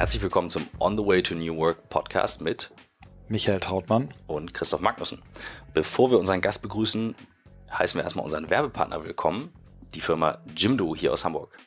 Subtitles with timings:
[0.00, 2.70] Herzlich willkommen zum On the Way to New Work Podcast mit
[3.28, 5.20] Michael Trautmann und Christoph Magnussen.
[5.74, 7.14] Bevor wir unseren Gast begrüßen,
[7.70, 9.52] heißen wir erstmal unseren Werbepartner willkommen,
[9.92, 11.58] die Firma Jimdo hier aus Hamburg.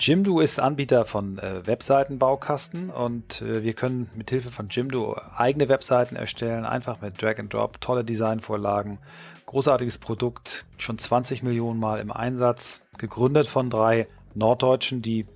[0.00, 5.68] Jimdo ist Anbieter von äh, Webseitenbaukasten und äh, wir können mit Hilfe von Jimdo eigene
[5.68, 8.98] Webseiten erstellen, einfach mit Drag and Drop, tolle Designvorlagen,
[9.46, 15.26] großartiges Produkt, schon 20 Millionen Mal im Einsatz, gegründet von drei Norddeutschen, die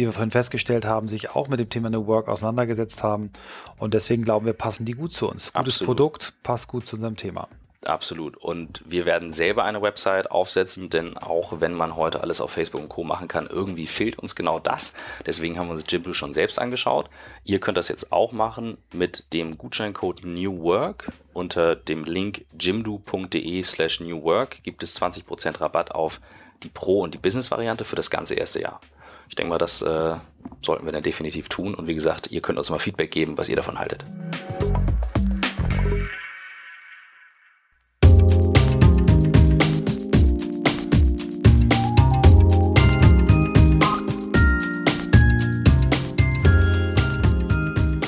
[0.00, 3.30] wie wir vorhin festgestellt haben, sich auch mit dem Thema New Work auseinandergesetzt haben.
[3.76, 5.52] Und deswegen glauben wir, passen die gut zu uns.
[5.52, 5.86] Gutes Absolut.
[5.86, 7.48] Produkt, passt gut zu unserem Thema.
[7.86, 8.36] Absolut.
[8.36, 12.82] Und wir werden selber eine Website aufsetzen, denn auch wenn man heute alles auf Facebook
[12.82, 13.04] und Co.
[13.04, 14.92] machen kann, irgendwie fehlt uns genau das.
[15.24, 17.08] Deswegen haben wir uns Jimdo schon selbst angeschaut.
[17.44, 21.10] Ihr könnt das jetzt auch machen mit dem Gutscheincode New Work.
[21.32, 26.20] Unter dem Link jimdo.de slash New Work gibt es 20% Rabatt auf
[26.62, 28.80] die Pro- und die Business-Variante für das ganze erste Jahr.
[29.30, 30.16] Ich denke mal, das äh,
[30.60, 31.76] sollten wir dann definitiv tun.
[31.76, 34.04] Und wie gesagt, ihr könnt uns mal Feedback geben, was ihr davon haltet.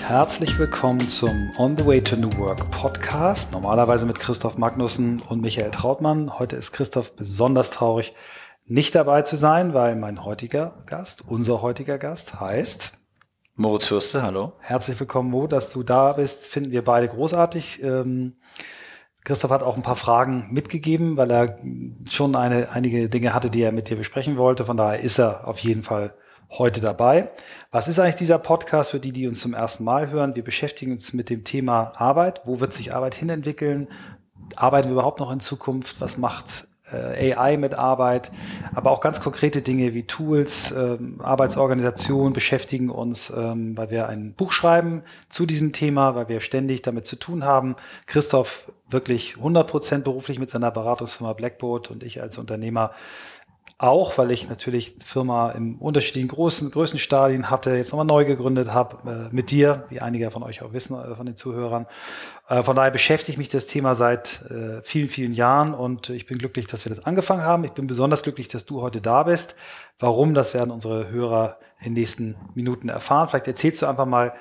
[0.03, 3.53] Herzlich willkommen zum On the Way to New Work Podcast.
[3.53, 6.41] Normalerweise mit Christoph Magnussen und Michael Trautmann.
[6.41, 8.13] Heute ist Christoph besonders traurig,
[8.73, 12.93] nicht dabei zu sein, weil mein heutiger Gast, unser heutiger Gast heißt
[13.55, 14.55] Moritz Fürste, hallo.
[14.61, 17.83] Herzlich willkommen, Mo, dass du da bist, finden wir beide großartig.
[17.83, 18.37] Ähm,
[19.25, 21.59] Christoph hat auch ein paar Fragen mitgegeben, weil er
[22.09, 24.65] schon eine, einige Dinge hatte, die er mit dir besprechen wollte.
[24.65, 26.15] Von daher ist er auf jeden Fall
[26.49, 27.31] heute dabei.
[27.71, 30.35] Was ist eigentlich dieser Podcast für die, die uns zum ersten Mal hören?
[30.35, 32.41] Wir beschäftigen uns mit dem Thema Arbeit.
[32.47, 33.89] Wo wird sich Arbeit hinentwickeln?
[34.57, 36.01] Arbeiten wir überhaupt noch in Zukunft?
[36.01, 38.31] Was macht AI mit Arbeit?
[38.75, 44.35] Aber auch ganz konkrete Dinge wie Tools, ähm, Arbeitsorganisation beschäftigen uns, ähm, weil wir ein
[44.35, 47.77] Buch schreiben zu diesem Thema, weil wir ständig damit zu tun haben.
[48.07, 52.93] Christoph wirklich 100 Prozent beruflich mit seiner Beratungsfirma Blackboard und ich als Unternehmer
[53.83, 58.73] auch, weil ich natürlich die Firma im unterschiedlichen großen Größenstadien hatte, jetzt nochmal neu gegründet
[58.73, 61.87] habe, äh, mit dir, wie einige von euch auch wissen, äh, von den Zuhörern.
[62.49, 66.39] Äh, von daher beschäftigt mich das Thema seit äh, vielen, vielen Jahren und ich bin
[66.39, 67.65] glücklich, dass wir das angefangen haben.
[67.65, 69.57] Ich bin besonders glücklich, dass du heute da bist.
[69.99, 73.29] Warum, das werden unsere Hörer in den nächsten Minuten erfahren.
[73.29, 74.33] Vielleicht erzählst du einfach mal,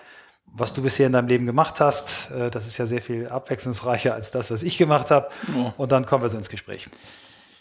[0.53, 2.29] was du bisher in deinem Leben gemacht hast.
[2.29, 5.29] Äh, Das ist ja sehr viel abwechslungsreicher als das, was ich gemacht habe.
[5.57, 5.71] Oh.
[5.77, 6.87] Und dann kommen wir so ins Gespräch.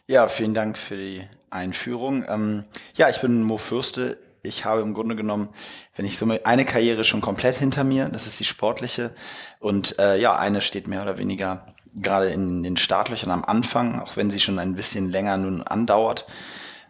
[0.06, 2.24] Ja, vielen Dank für die Einführung.
[2.28, 4.18] Ähm, ja, ich bin Mo Fürste.
[4.42, 5.50] Ich habe im Grunde genommen,
[5.96, 9.10] wenn ich so eine Karriere schon komplett hinter mir, das ist die sportliche.
[9.58, 14.16] Und äh, ja, eine steht mehr oder weniger gerade in den Startlöchern am Anfang, auch
[14.16, 16.26] wenn sie schon ein bisschen länger nun andauert.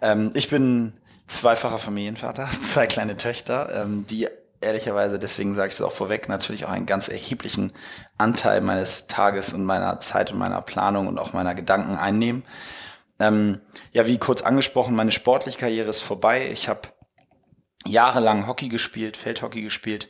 [0.01, 0.93] Ähm, ich bin
[1.27, 4.29] zweifacher Familienvater, zwei kleine Töchter, ähm, die
[4.61, 7.73] ehrlicherweise, deswegen sage ich es auch vorweg, natürlich auch einen ganz erheblichen
[8.19, 12.45] Anteil meines Tages und meiner Zeit und meiner Planung und auch meiner Gedanken einnehmen.
[13.21, 13.61] Ähm,
[13.93, 16.49] ja, wie kurz angesprochen, meine sportliche Karriere ist vorbei.
[16.51, 16.89] Ich habe
[17.87, 20.09] jahrelang Hockey gespielt, Feldhockey gespielt,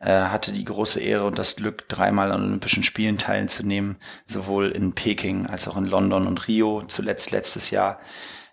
[0.00, 3.96] äh, hatte die große Ehre und das Glück, dreimal an Olympischen Spielen teilzunehmen,
[4.26, 8.00] sowohl in Peking als auch in London und Rio, zuletzt letztes Jahr.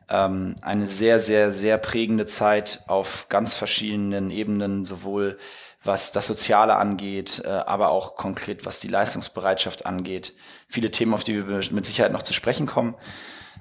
[0.08, 5.40] Ähm, eine sehr, sehr, sehr prägende Zeit auf ganz verschiedenen Ebenen, sowohl
[5.86, 10.34] was das Soziale angeht, äh, aber auch konkret was die Leistungsbereitschaft angeht.
[10.68, 12.96] Viele Themen, auf die wir mit Sicherheit noch zu sprechen kommen.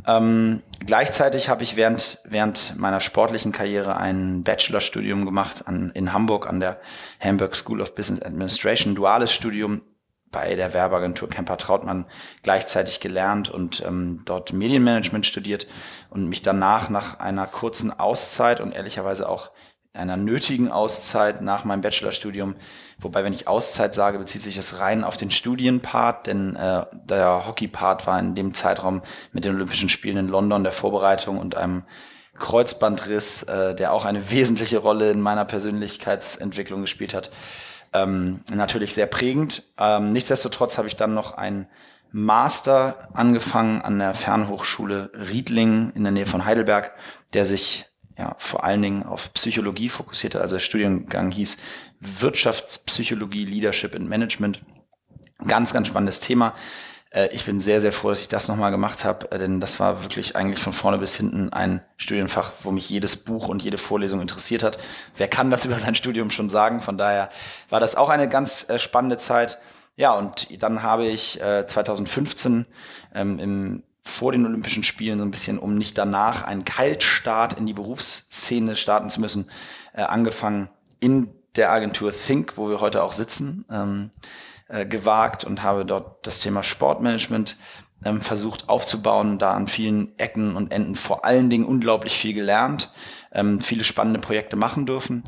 [0.07, 6.49] Ähm, gleichzeitig habe ich während, während meiner sportlichen Karriere ein Bachelorstudium gemacht an, in Hamburg
[6.49, 6.81] an der
[7.21, 9.83] Hamburg School of Business Administration, duales Studium
[10.31, 12.07] bei der Werbeagentur Kemper Trautmann
[12.43, 15.69] gleichzeitig gelernt und ähm, dort Medienmanagement studiert
[16.11, 19.53] und mich danach nach einer kurzen Auszeit und ehrlicherweise auch
[19.95, 22.57] einer nötigen Auszeit nach meinem Bachelorstudium.
[22.99, 27.47] Wobei, wenn ich Auszeit sage, bezieht sich das rein auf den Studienpart, denn äh, der
[27.47, 31.85] Hockeypart war in dem Zeitraum mit den Olympischen Spielen in London der Vorbereitung und einem
[32.37, 37.31] Kreuzbandriss, äh, der auch eine wesentliche Rolle in meiner Persönlichkeitsentwicklung gespielt hat,
[37.93, 39.63] ähm, natürlich sehr prägend.
[39.79, 41.69] Ähm, nichtsdestotrotz habe ich dann noch ein
[42.11, 46.93] Master angefangen an der Fernhochschule Riedlingen in der Nähe von Heidelberg,
[47.33, 50.41] der sich ja, vor allen Dingen auf Psychologie fokussierte.
[50.41, 51.57] Also der Studiengang hieß
[52.01, 54.63] Wirtschaftspsychologie, Leadership and Management.
[55.47, 56.55] Ganz, ganz spannendes Thema.
[57.11, 59.81] Äh, Ich bin sehr, sehr froh, dass ich das nochmal gemacht habe, äh, denn das
[59.81, 63.79] war wirklich eigentlich von vorne bis hinten ein Studienfach, wo mich jedes Buch und jede
[63.79, 64.79] Vorlesung interessiert hat.
[65.17, 66.81] Wer kann das über sein Studium schon sagen?
[66.83, 67.31] Von daher
[67.69, 69.59] war das auch eine ganz äh, spannende Zeit.
[69.97, 72.67] Ja, und dann habe ich äh, 2015
[73.15, 77.67] ähm, im vor den Olympischen Spielen so ein bisschen, um nicht danach einen Kaltstart in
[77.67, 79.51] die Berufsszene starten zu müssen,
[79.95, 80.69] äh, angefangen
[81.01, 84.11] in der Agentur Think, wo wir heute auch sitzen, ähm,
[84.69, 87.57] äh, gewagt und habe dort das Thema Sportmanagement
[88.05, 92.93] ähm, versucht aufzubauen, da an vielen Ecken und Enden vor allen Dingen unglaublich viel gelernt,
[93.33, 95.25] ähm, viele spannende Projekte machen dürfen.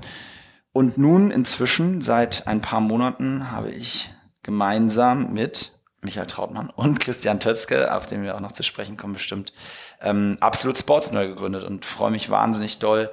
[0.73, 4.11] Und nun inzwischen, seit ein paar Monaten, habe ich
[4.43, 5.73] gemeinsam mit
[6.07, 9.53] Michael Trautmann und Christian Tötzke, auf den wir auch noch zu sprechen kommen bestimmt,
[10.01, 13.11] ähm, Absolut Sports neu gegründet und freue mich wahnsinnig doll,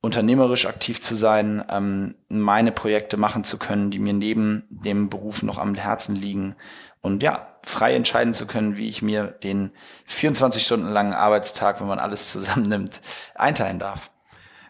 [0.00, 5.42] unternehmerisch aktiv zu sein, ähm, meine Projekte machen zu können, die mir neben dem Beruf
[5.42, 6.56] noch am Herzen liegen
[7.02, 9.72] und ja, frei entscheiden zu können, wie ich mir den
[10.06, 13.02] 24 Stunden langen Arbeitstag, wenn man alles zusammennimmt,
[13.34, 14.11] einteilen darf.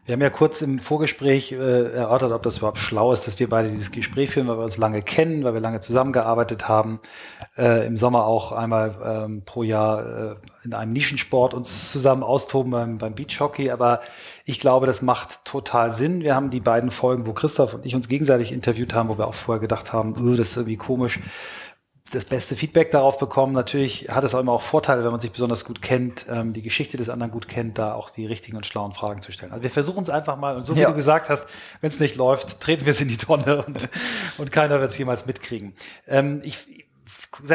[0.04, 3.48] Wir haben ja kurz im Vorgespräch äh, erörtert, ob das überhaupt schlau ist, dass wir
[3.48, 6.98] beide dieses Gespräch führen, weil wir uns lange kennen, weil wir lange zusammengearbeitet haben,
[7.56, 10.34] äh, im Sommer auch einmal ähm, pro Jahr äh,
[10.64, 13.70] in einem Nischensport uns zusammen austoben beim, beim Beachhockey.
[13.70, 14.00] Aber
[14.44, 16.22] ich glaube, das macht total Sinn.
[16.22, 19.28] Wir haben die beiden Folgen, wo Christoph und ich uns gegenseitig interviewt haben, wo wir
[19.28, 21.20] auch vorher gedacht haben, öh, das ist irgendwie komisch
[22.14, 23.52] das beste Feedback darauf bekommen.
[23.52, 26.62] Natürlich hat es auch immer auch Vorteile, wenn man sich besonders gut kennt, ähm, die
[26.62, 29.52] Geschichte des anderen gut kennt, da auch die richtigen und schlauen Fragen zu stellen.
[29.52, 30.90] Also wir versuchen es einfach mal und so wie ja.
[30.90, 31.46] du gesagt hast,
[31.80, 33.88] wenn es nicht läuft, treten wir es in die Tonne und,
[34.38, 35.74] und keiner wird es jemals mitkriegen.
[36.06, 36.81] Ähm, ich,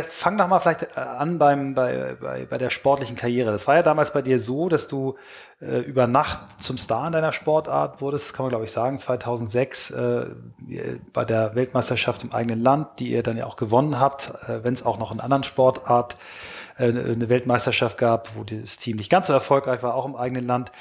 [0.09, 3.51] fang doch mal vielleicht äh, an beim, bei, bei, bei der sportlichen Karriere.
[3.51, 5.15] Das war ja damals bei dir so, dass du
[5.59, 8.97] äh, über Nacht zum Star in deiner Sportart wurdest, das kann man glaube ich sagen,
[8.97, 10.25] 2006 äh,
[11.13, 14.74] bei der Weltmeisterschaft im eigenen Land, die ihr dann ja auch gewonnen habt, äh, wenn
[14.74, 16.15] es auch noch in anderen Sportart
[16.77, 20.45] äh, eine Weltmeisterschaft gab, wo das Team nicht ganz so erfolgreich war, auch im eigenen
[20.45, 20.71] Land.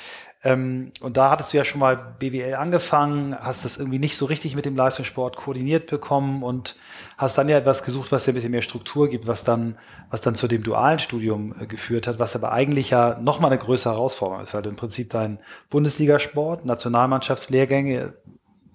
[0.46, 4.26] Ähm, und da hattest du ja schon mal BWL angefangen, hast das irgendwie nicht so
[4.26, 6.76] richtig mit dem Leistungssport koordiniert bekommen und
[7.18, 9.76] hast dann ja etwas gesucht, was dir ein bisschen mehr Struktur gibt, was dann,
[10.08, 13.58] was dann zu dem dualen Studium äh, geführt hat, was aber eigentlich ja nochmal eine
[13.58, 18.14] größere Herausforderung ist, weil du im Prinzip dein Bundesligasport, Nationalmannschaftslehrgänge,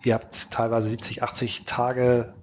[0.03, 2.33] ihr habt teilweise 70, 80 Tage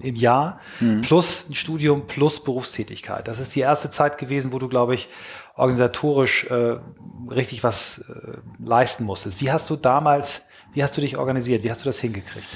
[0.00, 1.02] im Jahr, mhm.
[1.02, 3.28] plus ein Studium, plus Berufstätigkeit.
[3.28, 5.08] Das ist die erste Zeit gewesen, wo du, glaube ich,
[5.56, 6.78] organisatorisch äh,
[7.30, 9.40] richtig was äh, leisten musstest.
[9.40, 10.42] Wie hast du damals,
[10.72, 11.62] wie hast du dich organisiert?
[11.64, 12.48] Wie hast du das hingekriegt?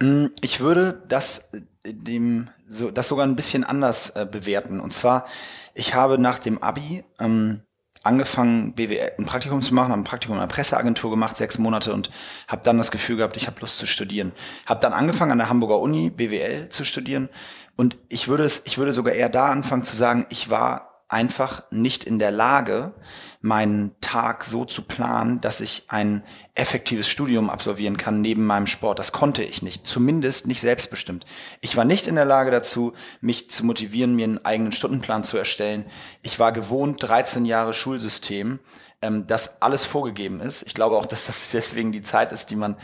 [0.00, 1.52] Mm, ich würde das
[1.84, 4.80] dem so das sogar ein bisschen anders äh, bewerten.
[4.80, 5.26] Und zwar,
[5.74, 7.62] ich habe nach dem Abi ähm,
[8.02, 11.92] angefangen, BWL, ein Praktikum zu machen, habe ein Praktikum in einer Presseagentur gemacht, sechs Monate
[11.92, 12.10] und
[12.48, 14.32] habe dann das Gefühl gehabt, ich habe Lust zu studieren.
[14.64, 17.28] Habe dann angefangen an der Hamburger Uni BWL zu studieren
[17.76, 21.62] und ich würde es, ich würde sogar eher da anfangen zu sagen, ich war einfach
[21.70, 22.92] nicht in der Lage,
[23.40, 26.24] meinen Tag so zu planen, dass ich ein
[26.54, 28.98] effektives Studium absolvieren kann neben meinem Sport.
[28.98, 31.24] Das konnte ich nicht, zumindest nicht selbstbestimmt.
[31.60, 35.36] Ich war nicht in der Lage dazu, mich zu motivieren, mir einen eigenen Stundenplan zu
[35.36, 35.86] erstellen.
[36.22, 38.58] Ich war gewohnt, 13 Jahre Schulsystem,
[39.00, 40.62] ähm, das alles vorgegeben ist.
[40.62, 42.76] Ich glaube auch, dass das deswegen die Zeit ist, die man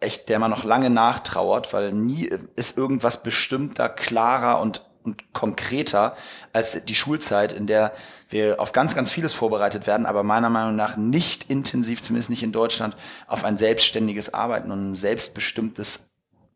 [0.00, 6.16] echt, der man noch lange nachtrauert, weil nie ist irgendwas bestimmter, klarer und und konkreter
[6.52, 7.92] als die Schulzeit, in der
[8.30, 12.42] wir auf ganz, ganz vieles vorbereitet werden, aber meiner Meinung nach nicht intensiv, zumindest nicht
[12.42, 12.96] in Deutschland,
[13.26, 16.10] auf ein selbstständiges Arbeiten und ein selbstbestimmtes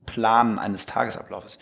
[0.07, 1.59] Planen eines Tagesablaufes.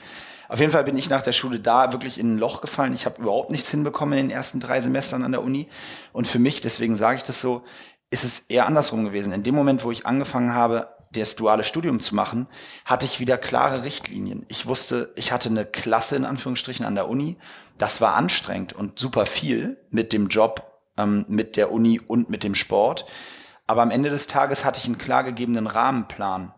[0.49, 2.93] Auf jeden Fall bin ich nach der Schule da wirklich in ein Loch gefallen.
[2.93, 5.67] Ich habe überhaupt nichts hinbekommen in den ersten drei Semestern an der Uni.
[6.12, 7.65] Und für mich, deswegen sage ich das so,
[8.11, 9.32] ist es eher andersrum gewesen.
[9.32, 12.46] In dem Moment, wo ich angefangen habe, das duale Studium zu machen,
[12.84, 14.44] hatte ich wieder klare Richtlinien.
[14.48, 17.36] Ich wusste, ich hatte eine Klasse in Anführungsstrichen an der Uni.
[17.79, 22.43] Das war anstrengend und super viel mit dem Job, ähm, mit der Uni und mit
[22.43, 23.06] dem Sport.
[23.67, 26.53] Aber am Ende des Tages hatte ich einen klar gegebenen Rahmenplan.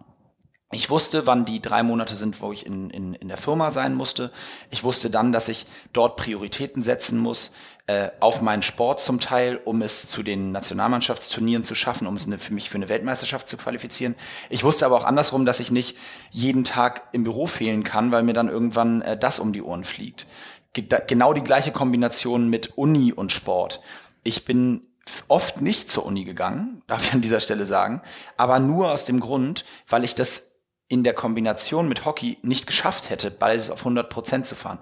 [0.71, 3.95] Ich wusste, wann die drei Monate sind, wo ich in, in, in der Firma sein
[3.95, 4.31] musste.
[4.71, 7.53] Ich wusste dann, dass ich dort Prioritäten setzen muss,
[7.87, 12.27] äh, auf meinen Sport zum Teil, um es zu den Nationalmannschaftsturnieren zu schaffen, um es
[12.27, 14.15] eine, für mich für eine Weltmeisterschaft zu qualifizieren.
[14.51, 15.97] Ich wusste aber auch andersrum, dass ich nicht
[16.31, 19.85] jeden Tag im Büro fehlen kann, weil mir dann irgendwann äh, das um die Ohren
[19.85, 20.27] fliegt.
[20.75, 23.81] Genau die gleiche Kombination mit Uni und Sport.
[24.23, 24.87] Ich bin
[25.29, 28.03] oft nicht zur Uni gegangen, darf ich an dieser Stelle sagen,
[28.37, 30.58] aber nur aus dem Grund, weil ich das
[30.89, 34.79] in der Kombination mit Hockey nicht geschafft hätte, beides auf 100 Prozent zu fahren.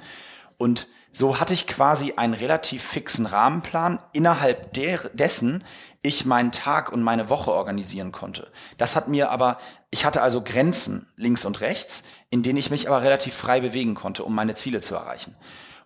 [0.58, 5.64] Und so hatte ich quasi einen relativ fixen Rahmenplan, innerhalb der, dessen
[6.02, 8.52] ich meinen Tag und meine Woche organisieren konnte.
[8.76, 9.58] Das hat mir aber,
[9.90, 13.94] ich hatte also Grenzen links und rechts, in denen ich mich aber relativ frei bewegen
[13.94, 15.34] konnte, um meine Ziele zu erreichen.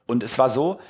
[0.06, 0.80] Und es war so,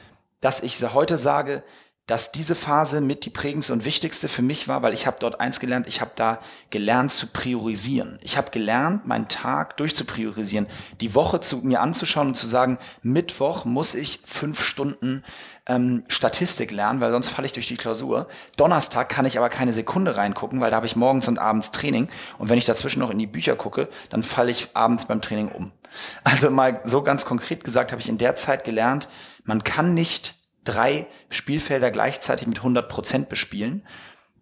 [0.41, 1.63] dass ich heute sage,
[2.11, 5.39] dass diese Phase mit die prägendste und wichtigste für mich war, weil ich habe dort
[5.39, 6.41] eins gelernt, ich habe da
[6.71, 8.19] gelernt zu priorisieren.
[8.21, 10.67] Ich habe gelernt, meinen Tag durchzupriorisieren,
[11.01, 15.23] die Woche zu mir anzuschauen und zu sagen, Mittwoch muss ich fünf Stunden
[15.67, 18.27] ähm, Statistik lernen, weil sonst falle ich durch die Klausur.
[18.57, 22.09] Donnerstag kann ich aber keine Sekunde reingucken, weil da habe ich morgens und abends Training.
[22.39, 25.53] Und wenn ich dazwischen noch in die Bücher gucke, dann falle ich abends beim Training
[25.53, 25.71] um.
[26.25, 29.07] Also mal so ganz konkret gesagt, habe ich in der Zeit gelernt,
[29.45, 33.85] man kann nicht drei Spielfelder gleichzeitig mit 100 Prozent bespielen.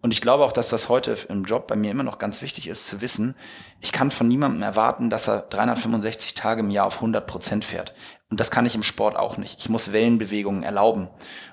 [0.01, 2.69] Und ich glaube auch, dass das heute im Job bei mir immer noch ganz wichtig
[2.69, 3.35] ist zu wissen,
[3.81, 7.93] ich kann von niemandem erwarten, dass er 365 Tage im Jahr auf 100 Prozent fährt.
[8.29, 9.59] Und das kann ich im Sport auch nicht.
[9.59, 11.09] Ich muss Wellenbewegungen erlauben.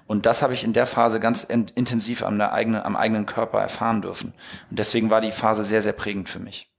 [0.07, 4.03] Und das habe ich in der Phase ganz intensiv am eigenen, am eigenen Körper erfahren
[4.03, 4.33] dürfen.
[4.71, 6.71] Und deswegen war die Phase sehr, sehr prägend für mich.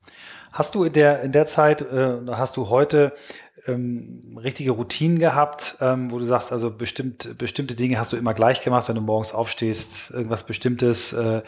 [0.53, 3.13] Hast du in der, in der Zeit, äh, hast du heute
[3.67, 8.33] ähm, richtige Routinen gehabt, ähm, wo du sagst, also bestimmt, bestimmte Dinge hast du immer
[8.33, 11.41] gleich gemacht, wenn du morgens aufstehst, irgendwas Bestimmtes, äh,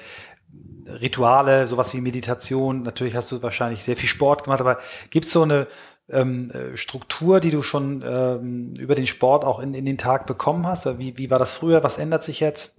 [0.88, 2.82] Rituale, sowas wie Meditation.
[2.84, 4.80] Natürlich hast du wahrscheinlich sehr viel Sport gemacht, aber
[5.12, 5.68] gibt es so eine
[6.10, 10.26] ähm, äh, Struktur, die du schon ähm, über den Sport auch in, in den Tag
[10.26, 10.86] bekommen hast?
[10.98, 11.84] Wie, wie war das früher?
[11.84, 12.76] Was ändert sich jetzt?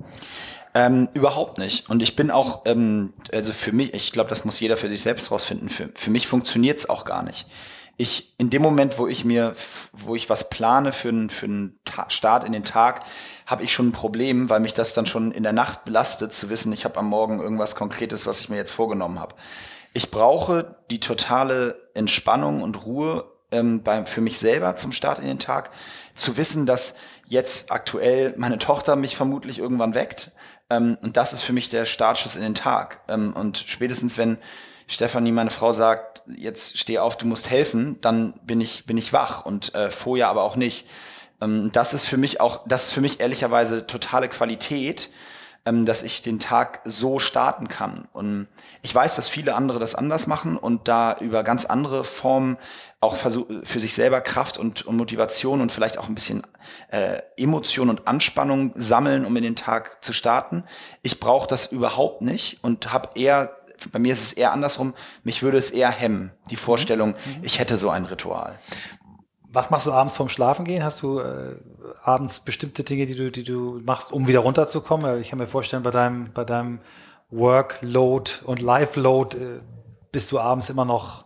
[0.74, 1.88] Ähm, überhaupt nicht.
[1.88, 5.02] Und ich bin auch, ähm, also für mich, ich glaube, das muss jeder für sich
[5.02, 5.68] selbst rausfinden.
[5.68, 7.46] Für, für mich funktioniert es auch gar nicht
[8.00, 9.54] ich in dem Moment, wo ich mir,
[9.92, 11.70] wo ich was plane für einen, für
[12.08, 13.02] Start in den Tag,
[13.44, 16.48] habe ich schon ein Problem, weil mich das dann schon in der Nacht belastet, zu
[16.48, 19.34] wissen, ich habe am Morgen irgendwas Konkretes, was ich mir jetzt vorgenommen habe.
[19.92, 25.26] Ich brauche die totale Entspannung und Ruhe ähm, beim, für mich selber zum Start in
[25.26, 25.70] den Tag,
[26.14, 26.94] zu wissen, dass
[27.26, 30.32] jetzt aktuell meine Tochter mich vermutlich irgendwann weckt.
[30.70, 33.02] Ähm, und das ist für mich der Startschuss in den Tag.
[33.08, 34.38] Ähm, und spätestens, wenn
[34.90, 39.12] Stefanie, meine Frau, sagt, jetzt steh auf, du musst helfen, dann bin ich, bin ich
[39.12, 40.84] wach und äh, vorher aber auch nicht.
[41.40, 45.10] Ähm, das ist für mich auch, das ist für mich ehrlicherweise totale Qualität,
[45.64, 48.08] ähm, dass ich den Tag so starten kann.
[48.12, 48.48] Und
[48.82, 52.56] ich weiß, dass viele andere das anders machen und da über ganz andere Formen
[52.98, 56.42] auch für sich selber Kraft und, und Motivation und vielleicht auch ein bisschen
[56.90, 60.64] äh, Emotion und Anspannung sammeln, um in den Tag zu starten.
[61.02, 63.56] Ich brauche das überhaupt nicht und habe eher
[63.92, 64.94] bei mir ist es eher andersrum.
[65.24, 67.42] Mich würde es eher hemmen, die Vorstellung, mhm.
[67.42, 68.58] ich hätte so ein Ritual.
[69.52, 70.84] Was machst du abends vorm Schlafen gehen?
[70.84, 71.56] Hast du äh,
[72.02, 75.20] abends bestimmte Dinge, die du, die du machst, um wieder runterzukommen?
[75.20, 76.80] Ich kann mir vorstellen, bei deinem, bei deinem
[77.30, 79.60] Workload und Life-Load äh,
[80.12, 81.24] bist du abends immer noch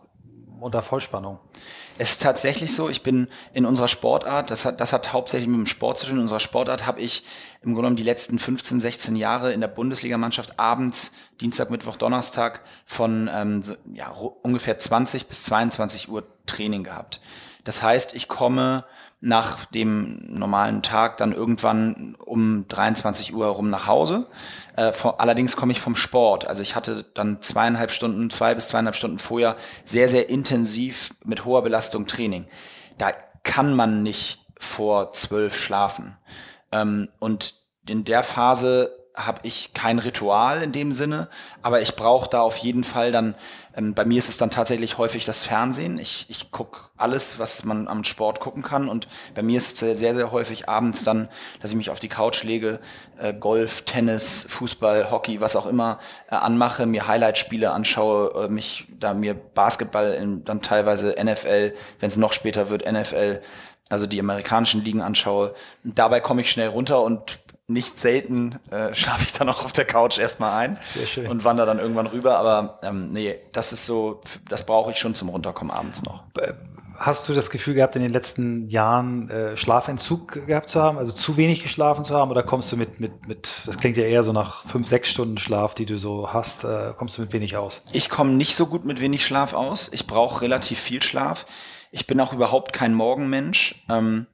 [0.60, 1.38] unter Vollspannung.
[1.98, 5.58] Es ist tatsächlich so, ich bin in unserer Sportart, das hat, das hat hauptsächlich mit
[5.58, 7.24] dem Sport zu tun, in unserer Sportart habe ich
[7.64, 12.60] im Grunde genommen die letzten 15, 16 Jahre in der Bundesligamannschaft abends, Dienstag, Mittwoch, Donnerstag
[12.86, 17.20] von ähm, ja, ungefähr 20 bis 22 Uhr Training gehabt.
[17.64, 18.84] Das heißt, ich komme
[19.20, 24.26] nach dem normalen Tag dann irgendwann um 23 Uhr herum nach Hause.
[24.76, 26.46] Äh, vor, allerdings komme ich vom Sport.
[26.46, 31.46] Also ich hatte dann zweieinhalb Stunden, zwei bis zweieinhalb Stunden vorher sehr, sehr intensiv mit
[31.46, 32.46] hoher Belastung Training.
[32.98, 36.16] Da kann man nicht vor zwölf schlafen.
[36.74, 37.54] Ähm, und
[37.88, 41.28] in der Phase habe ich kein Ritual in dem Sinne,
[41.62, 43.36] aber ich brauche da auf jeden Fall dann,
[43.76, 46.00] ähm, bei mir ist es dann tatsächlich häufig das Fernsehen.
[46.00, 49.98] Ich, ich gucke alles, was man am Sport gucken kann und bei mir ist es
[50.00, 51.28] sehr, sehr häufig abends dann,
[51.62, 52.80] dass ich mich auf die Couch lege,
[53.16, 58.88] äh, Golf, Tennis, Fußball, Hockey, was auch immer äh, anmache, mir Highlight-Spiele anschaue, äh, mich
[58.98, 63.40] da mir Basketball, in, dann teilweise NFL, wenn es noch später wird, NFL,
[63.90, 65.54] also die amerikanischen Ligen anschaue.
[65.82, 69.84] Dabei komme ich schnell runter und nicht selten äh, schlafe ich dann auch auf der
[69.84, 70.78] Couch erstmal ein
[71.28, 72.38] und wandere dann irgendwann rüber.
[72.38, 76.24] Aber ähm, nee, das ist so, das brauche ich schon zum Runterkommen abends noch.
[76.38, 76.52] Äh,
[76.96, 81.12] hast du das Gefühl gehabt, in den letzten Jahren äh, Schlafentzug gehabt zu haben, also
[81.12, 82.30] zu wenig geschlafen zu haben?
[82.30, 85.38] Oder kommst du mit, mit, mit, das klingt ja eher so nach fünf, sechs Stunden
[85.38, 87.84] Schlaf, die du so hast, äh, kommst du mit wenig aus?
[87.92, 89.90] Ich komme nicht so gut mit wenig Schlaf aus.
[89.92, 91.46] Ich brauche relativ viel Schlaf.
[91.94, 93.76] Ich bin auch überhaupt kein Morgenmensch.
[93.88, 94.26] Ähm,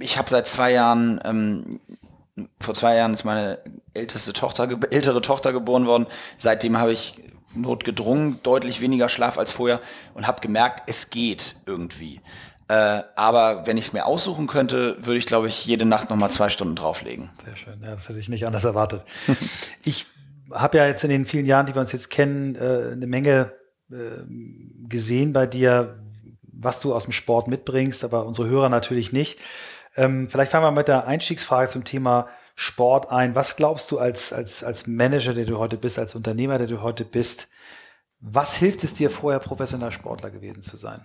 [0.00, 1.80] ich habe seit zwei Jahren, ähm,
[2.60, 3.58] vor zwei Jahren ist meine
[3.94, 6.06] älteste Tochter, ältere Tochter geboren worden.
[6.36, 7.22] Seitdem habe ich
[7.54, 9.80] notgedrungen deutlich weniger Schlaf als vorher
[10.12, 12.20] und habe gemerkt, es geht irgendwie.
[12.68, 16.30] Äh, aber wenn ich es mir aussuchen könnte, würde ich, glaube ich, jede Nacht nochmal
[16.30, 17.30] zwei Stunden drauflegen.
[17.46, 17.80] Sehr schön.
[17.82, 19.06] Ja, das hätte ich nicht anders erwartet.
[19.84, 20.04] ich
[20.50, 23.52] habe ja jetzt in den vielen Jahren, die wir uns jetzt kennen, äh, eine Menge
[23.90, 23.94] äh,
[24.94, 25.98] gesehen bei dir,
[26.42, 29.40] was du aus dem Sport mitbringst, aber unsere Hörer natürlich nicht.
[29.96, 33.34] Ähm, vielleicht fangen wir mit der Einstiegsfrage zum Thema Sport ein.
[33.34, 36.80] Was glaubst du als, als, als Manager, der du heute bist, als Unternehmer, der du
[36.80, 37.48] heute bist,
[38.20, 41.00] was hilft es dir, vorher professioneller Sportler gewesen zu sein?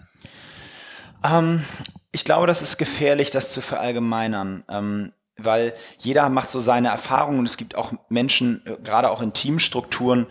[1.23, 1.65] Ähm,
[2.11, 4.63] ich glaube, das ist gefährlich, das zu verallgemeinern.
[4.69, 5.11] Ähm,
[5.43, 9.33] weil jeder macht so seine Erfahrungen und es gibt auch Menschen, äh, gerade auch in
[9.33, 10.27] Teamstrukturen,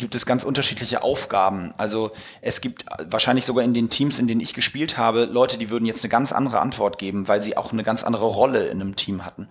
[0.00, 1.72] gibt es ganz unterschiedliche Aufgaben.
[1.76, 5.70] Also es gibt wahrscheinlich sogar in den Teams, in denen ich gespielt habe, Leute, die
[5.70, 8.80] würden jetzt eine ganz andere Antwort geben, weil sie auch eine ganz andere Rolle in
[8.80, 9.48] einem Team hatten.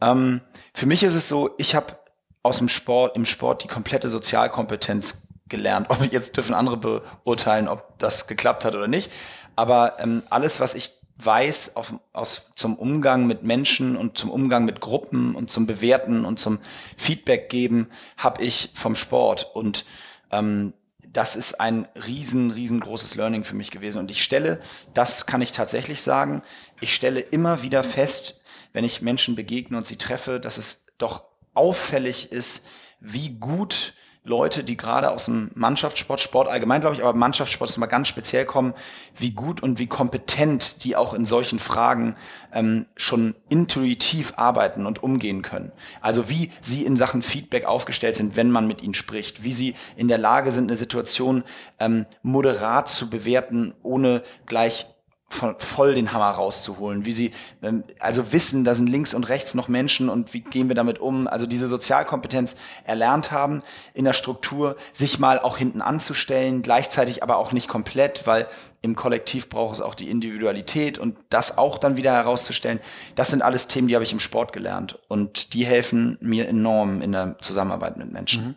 [0.00, 0.40] Ähm,
[0.72, 1.98] für mich ist es so, ich habe
[2.42, 5.90] aus dem Sport, im Sport die komplette Sozialkompetenz gelernt.
[5.90, 9.12] Ob jetzt dürfen andere beurteilen, ob das geklappt hat oder nicht.
[9.56, 14.64] Aber ähm, alles, was ich weiß auf, aus, zum Umgang mit Menschen und zum Umgang
[14.64, 16.58] mit Gruppen und zum Bewerten und zum
[16.96, 19.50] Feedback geben, habe ich vom Sport.
[19.54, 19.84] Und
[20.30, 20.72] ähm,
[21.12, 23.98] das ist ein riesen, riesengroßes Learning für mich gewesen.
[23.98, 24.60] Und ich stelle,
[24.94, 26.42] das kann ich tatsächlich sagen,
[26.80, 28.40] ich stelle immer wieder fest,
[28.72, 32.66] wenn ich Menschen begegne und sie treffe, dass es doch auffällig ist,
[33.00, 37.76] wie gut Leute, die gerade aus dem Mannschaftssport, Sport allgemein, glaube ich, aber Mannschaftssport ist
[37.78, 38.72] mal ganz speziell kommen,
[39.16, 42.14] wie gut und wie kompetent die auch in solchen Fragen
[42.52, 45.72] ähm, schon intuitiv arbeiten und umgehen können.
[46.00, 49.74] Also wie sie in Sachen Feedback aufgestellt sind, wenn man mit ihnen spricht, wie sie
[49.96, 51.42] in der Lage sind, eine Situation
[51.80, 54.86] ähm, moderat zu bewerten, ohne gleich
[55.32, 59.68] voll den Hammer rauszuholen, wie sie ähm, also wissen, da sind links und rechts noch
[59.68, 63.62] Menschen und wie gehen wir damit um, also diese Sozialkompetenz erlernt haben
[63.94, 68.46] in der Struktur, sich mal auch hinten anzustellen, gleichzeitig aber auch nicht komplett, weil
[68.84, 72.80] im Kollektiv braucht es auch die Individualität und das auch dann wieder herauszustellen.
[73.14, 77.00] Das sind alles Themen, die habe ich im Sport gelernt und die helfen mir enorm
[77.00, 78.44] in der Zusammenarbeit mit Menschen.
[78.44, 78.54] Mhm.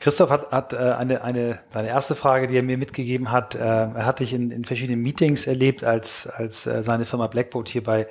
[0.00, 3.54] Christoph hat, hat äh, eine, eine, seine erste Frage, die er mir mitgegeben hat.
[3.54, 7.68] Äh, er hat dich in, in verschiedenen Meetings erlebt, als, als äh, seine Firma Blackboard
[7.68, 8.08] hier bei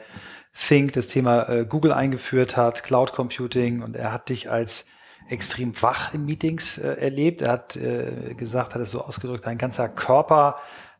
[0.53, 4.86] Think das Thema Google eingeführt hat, Cloud Computing und er hat dich als
[5.27, 7.41] extrem wach in Meetings erlebt.
[7.41, 7.77] Er hat
[8.38, 10.55] gesagt, hat es so ausgedrückt, dein ganzer Körper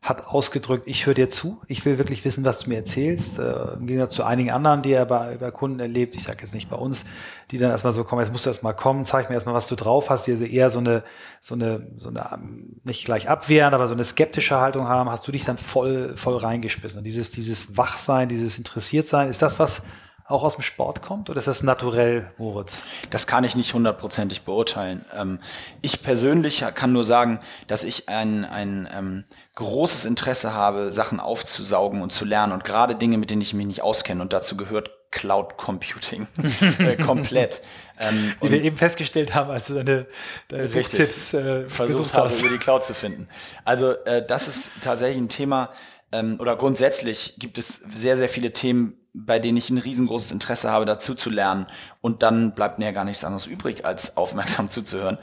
[0.06, 3.40] hat ausgedrückt, ich höre dir zu, ich will wirklich wissen, was du mir erzählst.
[3.40, 6.54] Äh, Im Gegensatz zu einigen anderen, die er bei, bei Kunden erlebt, ich sage jetzt
[6.54, 7.06] nicht bei uns,
[7.50, 9.76] die dann erstmal so kommen, jetzt musst du erstmal kommen, zeig mir erstmal, was du
[9.76, 11.04] drauf hast, die also eher so eine,
[11.42, 15.28] so eine, so eine, ähm, nicht gleich abwehren, aber so eine skeptische Haltung haben, hast
[15.28, 17.00] du dich dann voll, voll reingeschmissen.
[17.00, 19.82] Und dieses, dieses Wachsein, dieses Interessiertsein, ist das was,
[20.28, 22.84] auch aus dem Sport kommt oder ist das naturell, Moritz?
[23.12, 25.06] Das kann ich nicht hundertprozentig beurteilen.
[25.16, 25.40] Ähm,
[25.82, 32.02] ich persönlich kann nur sagen, dass ich ein, ein ähm, großes Interesse habe, Sachen aufzusaugen
[32.02, 34.90] und zu lernen und gerade Dinge, mit denen ich mich nicht auskenne und dazu gehört
[35.12, 36.28] Cloud Computing
[36.80, 37.62] äh, komplett.
[38.00, 40.08] Ähm, Wie wir eben festgestellt haben, als du deine,
[40.48, 43.30] deine Tipps äh, versucht hast, über die Cloud zu finden.
[43.64, 45.72] Also äh, das ist tatsächlich ein Thema
[46.12, 50.72] ähm, oder grundsätzlich gibt es sehr, sehr viele Themen, bei denen ich ein riesengroßes Interesse
[50.72, 51.68] habe, dazu zu lernen.
[52.02, 55.18] Und dann bleibt mir ja gar nichts anderes übrig, als aufmerksam zuzuhören.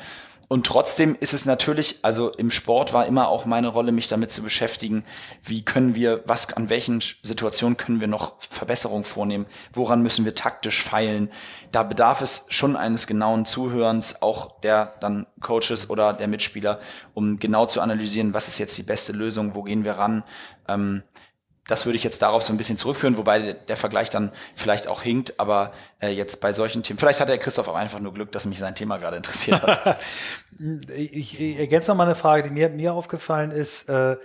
[0.52, 4.30] Und trotzdem ist es natürlich, also im Sport war immer auch meine Rolle, mich damit
[4.30, 5.02] zu beschäftigen,
[5.42, 10.34] wie können wir, was, an welchen Situationen können wir noch Verbesserungen vornehmen, woran müssen wir
[10.34, 11.30] taktisch feilen.
[11.70, 16.80] Da bedarf es schon eines genauen Zuhörens, auch der dann Coaches oder der Mitspieler,
[17.14, 20.22] um genau zu analysieren, was ist jetzt die beste Lösung, wo gehen wir ran.
[20.68, 21.02] Ähm,
[21.68, 25.02] das würde ich jetzt darauf so ein bisschen zurückführen, wobei der Vergleich dann vielleicht auch
[25.02, 28.32] hinkt, aber äh, jetzt bei solchen Themen, vielleicht hat der Christoph auch einfach nur Glück,
[28.32, 29.98] dass mich sein Thema gerade interessiert hat.
[30.88, 33.88] ich, ich ergänze noch mal eine Frage, die mir, mir aufgefallen ist.
[33.88, 34.16] Äh,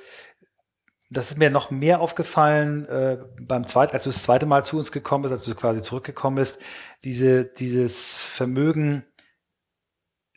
[1.09, 4.77] das ist mir noch mehr aufgefallen äh, beim zweiten, als du das zweite Mal zu
[4.77, 6.59] uns gekommen bist, als du quasi zurückgekommen bist,
[7.03, 9.05] diese, dieses Vermögen,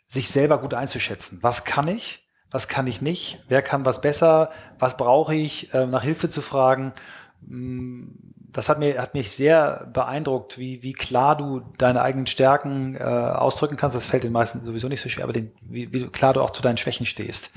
[0.07, 1.39] sich selber gut einzuschätzen.
[1.41, 2.29] Was kann ich?
[2.51, 6.41] Was kann ich nicht, wer kann was besser, was brauche ich, äh, nach Hilfe zu
[6.41, 6.93] fragen.
[7.41, 8.09] Mm,
[8.51, 12.99] das hat, mir, hat mich sehr beeindruckt, wie, wie klar du deine eigenen Stärken äh,
[12.99, 13.95] ausdrücken kannst.
[13.95, 16.49] Das fällt den meisten sowieso nicht so schwer, aber den, wie, wie klar du auch
[16.49, 17.51] zu deinen Schwächen stehst.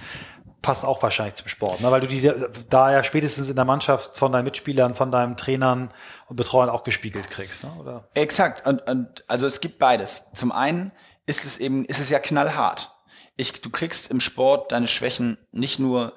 [0.63, 1.91] Passt auch wahrscheinlich zum Sport, ne?
[1.91, 2.33] weil du die
[2.71, 5.93] da ja spätestens in der Mannschaft von deinen Mitspielern, von deinen Trainern
[6.29, 7.71] und Betreuern auch gespiegelt kriegst, ne?
[7.81, 8.09] oder?
[8.15, 8.67] Exakt.
[8.67, 10.31] Und, und also es gibt beides.
[10.33, 10.93] Zum einen
[11.27, 12.94] ist es eben, ist es ja knallhart
[13.37, 16.15] ich, du kriegst im Sport deine Schwächen nicht nur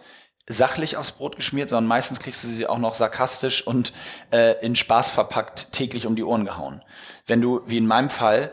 [0.47, 3.91] sachlich aufs Brot geschmiert, sondern meistens kriegst du sie auch noch sarkastisch und
[4.31, 6.81] äh, in Spaß verpackt täglich um die Ohren gehauen.
[7.25, 8.51] Wenn du, wie in meinem Fall,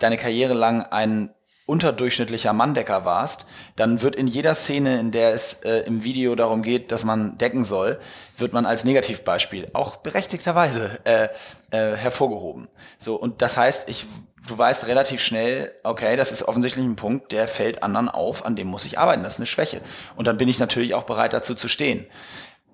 [0.00, 1.30] deine Karriere lang ein
[1.66, 6.62] unterdurchschnittlicher Manndecker warst, dann wird in jeder Szene, in der es äh, im Video darum
[6.62, 7.98] geht, dass man decken soll,
[8.36, 11.28] wird man als Negativbeispiel auch berechtigterweise äh,
[11.70, 12.68] äh, hervorgehoben.
[12.98, 14.06] So und das heißt, ich
[14.46, 18.56] du weißt relativ schnell, okay, das ist offensichtlich ein Punkt, der fällt anderen auf, an
[18.56, 19.80] dem muss ich arbeiten, das ist eine Schwäche.
[20.16, 22.06] Und dann bin ich natürlich auch bereit dazu zu stehen.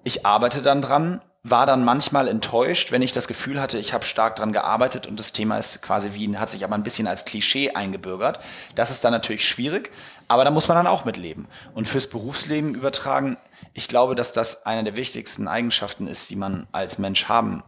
[0.04, 4.04] Ich arbeite dann dran, war dann manchmal enttäuscht, wenn ich das Gefühl hatte, ich habe
[4.04, 7.24] stark dran gearbeitet und das Thema ist quasi wie, hat sich aber ein bisschen als
[7.24, 8.38] Klischee eingebürgert.
[8.74, 9.90] Das ist dann natürlich schwierig,
[10.28, 11.48] aber da muss man dann auch mitleben.
[11.74, 13.36] Und fürs Berufsleben übertragen,
[13.74, 17.64] ich glaube, dass das eine der wichtigsten Eigenschaften ist, die man als Mensch haben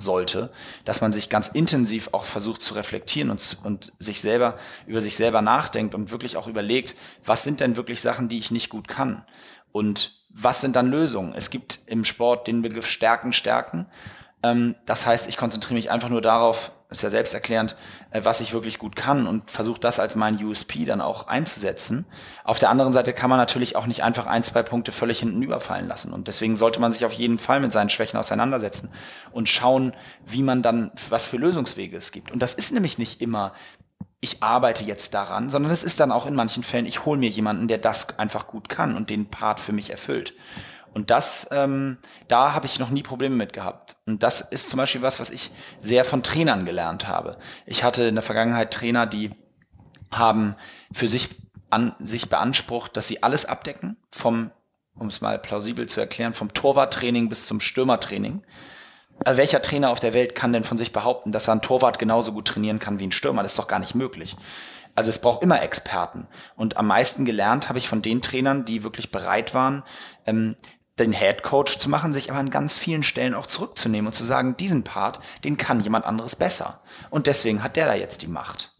[0.00, 0.50] sollte,
[0.84, 4.56] dass man sich ganz intensiv auch versucht zu reflektieren und, und sich selber
[4.86, 8.50] über sich selber nachdenkt und wirklich auch überlegt, was sind denn wirklich Sachen, die ich
[8.50, 9.24] nicht gut kann
[9.72, 11.32] und was sind dann Lösungen?
[11.34, 13.86] Es gibt im Sport den Begriff Stärken, Stärken.
[14.42, 17.76] Ähm, das heißt, ich konzentriere mich einfach nur darauf, ist ja selbsterklärend,
[18.10, 22.06] äh, was ich wirklich gut kann und versuche das als mein USP dann auch einzusetzen.
[22.44, 25.42] Auf der anderen Seite kann man natürlich auch nicht einfach ein, zwei Punkte völlig hinten
[25.42, 26.12] überfallen lassen.
[26.12, 28.90] Und deswegen sollte man sich auf jeden Fall mit seinen Schwächen auseinandersetzen
[29.32, 32.30] und schauen, wie man dann, was für Lösungswege es gibt.
[32.30, 33.52] Und das ist nämlich nicht immer,
[34.20, 37.28] ich arbeite jetzt daran, sondern es ist dann auch in manchen Fällen, ich hole mir
[37.28, 40.32] jemanden, der das einfach gut kann und den Part für mich erfüllt.
[40.98, 43.94] Und das, ähm, da habe ich noch nie Probleme mit gehabt.
[44.04, 47.38] Und das ist zum Beispiel was, was ich sehr von Trainern gelernt habe.
[47.66, 49.30] Ich hatte in der Vergangenheit Trainer, die
[50.10, 50.56] haben
[50.92, 51.28] für sich
[51.70, 54.50] an sich beansprucht, dass sie alles abdecken, vom,
[54.98, 58.42] um es mal plausibel zu erklären, vom Torwarttraining bis zum Stürmertraining.
[59.24, 62.00] Äh, welcher Trainer auf der Welt kann denn von sich behaupten, dass er einen Torwart
[62.00, 63.44] genauso gut trainieren kann wie ein Stürmer?
[63.44, 64.36] Das ist doch gar nicht möglich.
[64.96, 66.26] Also es braucht immer Experten.
[66.56, 69.84] Und am meisten gelernt habe ich von den Trainern, die wirklich bereit waren,
[70.26, 70.56] ähm,
[71.00, 74.24] den Head Coach zu machen, sich aber an ganz vielen Stellen auch zurückzunehmen und zu
[74.24, 76.80] sagen, diesen Part, den kann jemand anderes besser.
[77.10, 78.72] Und deswegen hat der da jetzt die Macht.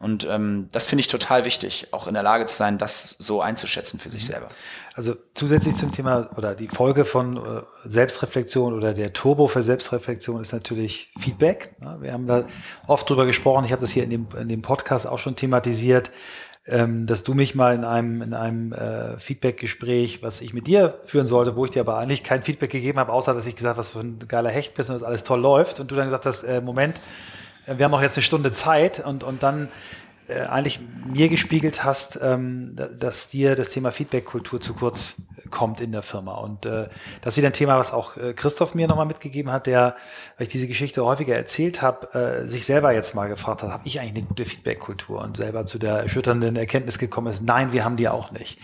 [0.00, 3.40] Und ähm, das finde ich total wichtig, auch in der Lage zu sein, das so
[3.40, 4.26] einzuschätzen für sich mhm.
[4.26, 4.48] selber.
[4.94, 10.40] Also zusätzlich zum Thema oder die Folge von äh, Selbstreflexion oder der Turbo für Selbstreflexion
[10.40, 11.74] ist natürlich Feedback.
[11.80, 12.44] Ja, wir haben da
[12.86, 13.64] oft drüber gesprochen.
[13.64, 16.12] Ich habe das hier in dem, in dem Podcast auch schon thematisiert
[16.68, 21.00] ähm, dass du mich mal in einem, in einem äh, Feedback-Gespräch, was ich mit dir
[21.06, 23.70] führen sollte, wo ich dir aber eigentlich kein Feedback gegeben habe, außer dass ich gesagt
[23.70, 25.80] habe, was für ein geiler Hecht bist und dass alles toll läuft.
[25.80, 27.00] Und du dann gesagt hast, äh, Moment,
[27.66, 29.68] äh, wir haben auch jetzt eine Stunde Zeit und, und dann
[30.28, 35.92] äh, eigentlich mir gespiegelt hast, ähm, dass dir das Thema Feedback-Kultur zu kurz kommt in
[35.92, 36.34] der Firma.
[36.34, 36.88] Und äh,
[37.22, 39.96] das ist wieder ein Thema, was auch äh, Christoph mir nochmal mitgegeben hat, der,
[40.36, 43.86] weil ich diese Geschichte häufiger erzählt habe, äh, sich selber jetzt mal gefragt hat, habe
[43.86, 45.20] ich eigentlich eine gute Feedback-Kultur?
[45.20, 48.58] Und selber zu der erschütternden Erkenntnis gekommen ist, nein, wir haben die auch nicht.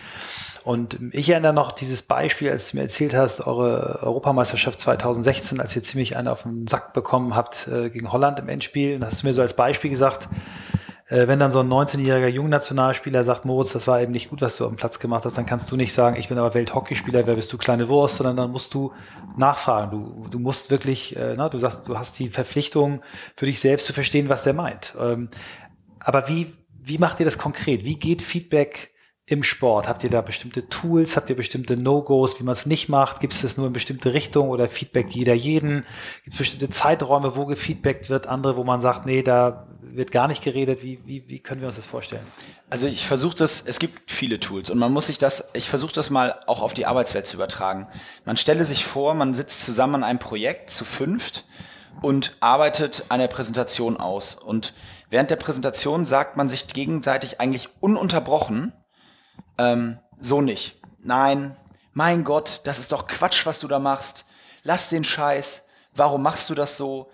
[0.65, 5.75] Und ich erinnere noch dieses Beispiel, als du mir erzählt hast, eure Europameisterschaft 2016, als
[5.75, 8.95] ihr ziemlich einen auf den Sack bekommen habt äh, gegen Holland im Endspiel.
[8.95, 10.27] Und hast du mir so als Beispiel gesagt,
[11.07, 14.65] wenn dann so ein 19-jähriger Jungnationalspieler sagt, Moritz, das war eben nicht gut, was du
[14.65, 17.53] am Platz gemacht hast, dann kannst du nicht sagen, ich bin aber Welthockeyspieler, wer bist
[17.53, 18.91] du, kleine Wurst, sondern dann musst du
[19.37, 19.91] nachfragen.
[19.91, 23.03] Du, du musst wirklich, äh, na, du sagst, du hast die Verpflichtung
[23.35, 24.95] für dich selbst zu verstehen, was der meint.
[24.99, 25.29] Ähm,
[25.99, 27.85] aber wie, wie macht ihr das konkret?
[27.85, 28.94] Wie geht Feedback
[29.27, 29.87] im Sport?
[29.87, 31.15] Habt ihr da bestimmte Tools?
[31.17, 33.19] Habt ihr bestimmte No-Gos, wie man es nicht macht?
[33.19, 35.85] Gibt es das nur in bestimmte Richtungen oder Feedback jeder jeden?
[36.23, 38.27] Gibt es bestimmte Zeiträume, wo gefeedbackt wird?
[38.27, 40.83] Andere, wo man sagt, nee, da wird gar nicht geredet.
[40.83, 42.25] Wie, wie, wie können wir uns das vorstellen?
[42.69, 45.93] Also ich versuche das, es gibt viele Tools und man muss sich das, ich versuche
[45.93, 47.87] das mal auch auf die Arbeitswelt zu übertragen.
[48.25, 51.45] Man stelle sich vor, man sitzt zusammen an einem Projekt zu fünft
[52.01, 54.35] und arbeitet eine Präsentation aus.
[54.35, 54.73] Und
[55.09, 58.73] während der Präsentation sagt man sich gegenseitig eigentlich ununterbrochen,
[59.57, 60.79] ähm, so nicht.
[60.99, 61.55] Nein,
[61.93, 64.25] mein Gott, das ist doch Quatsch, was du da machst.
[64.63, 65.67] Lass den Scheiß.
[65.93, 67.09] Warum machst du das so?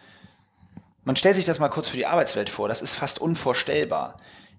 [1.03, 2.67] Man stellt sich das mal kurz für die Arbeitswelt vor.
[2.67, 4.17] Das ist fast unvorstellbar.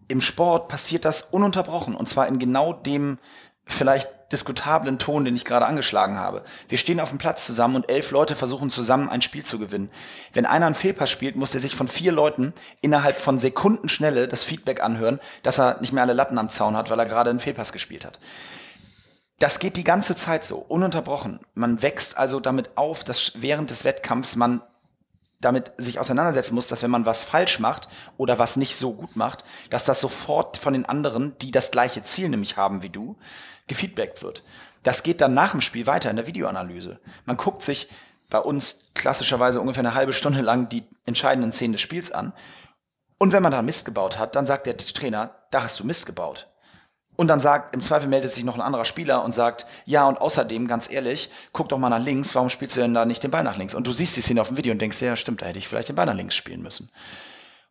[0.08, 3.18] Im Sport passiert das ununterbrochen und zwar in genau dem
[3.64, 6.42] vielleicht diskutablen Ton, den ich gerade angeschlagen habe.
[6.68, 9.90] Wir stehen auf dem Platz zusammen und elf Leute versuchen zusammen ein Spiel zu gewinnen.
[10.32, 14.44] Wenn einer einen Fehlpass spielt, muss er sich von vier Leuten innerhalb von Sekundenschnelle das
[14.44, 17.40] Feedback anhören, dass er nicht mehr alle Latten am Zaun hat, weil er gerade einen
[17.40, 18.18] Fehlpass gespielt hat.
[19.38, 21.40] Das geht die ganze Zeit so, ununterbrochen.
[21.54, 24.62] Man wächst also damit auf, dass während des Wettkampfs man
[25.42, 29.16] damit sich auseinandersetzen muss, dass wenn man was falsch macht oder was nicht so gut
[29.16, 33.16] macht, dass das sofort von den anderen, die das gleiche Ziel nämlich haben wie du,
[33.66, 34.42] gefeedbackt wird.
[34.82, 36.98] Das geht dann nach dem Spiel weiter in der Videoanalyse.
[37.24, 37.88] Man guckt sich
[38.30, 42.32] bei uns klassischerweise ungefähr eine halbe Stunde lang die entscheidenden Szenen des Spiels an.
[43.18, 46.06] Und wenn man da Mist gebaut hat, dann sagt der Trainer, da hast du Mist
[46.06, 46.48] gebaut.
[47.16, 50.20] Und dann sagt, im Zweifel meldet sich noch ein anderer Spieler und sagt, ja, und
[50.20, 53.30] außerdem, ganz ehrlich, guck doch mal nach links, warum spielst du denn da nicht den
[53.30, 53.74] Ball nach links?
[53.74, 55.68] Und du siehst die Szene auf dem Video und denkst, ja, stimmt, da hätte ich
[55.68, 56.90] vielleicht den Ball nach links spielen müssen.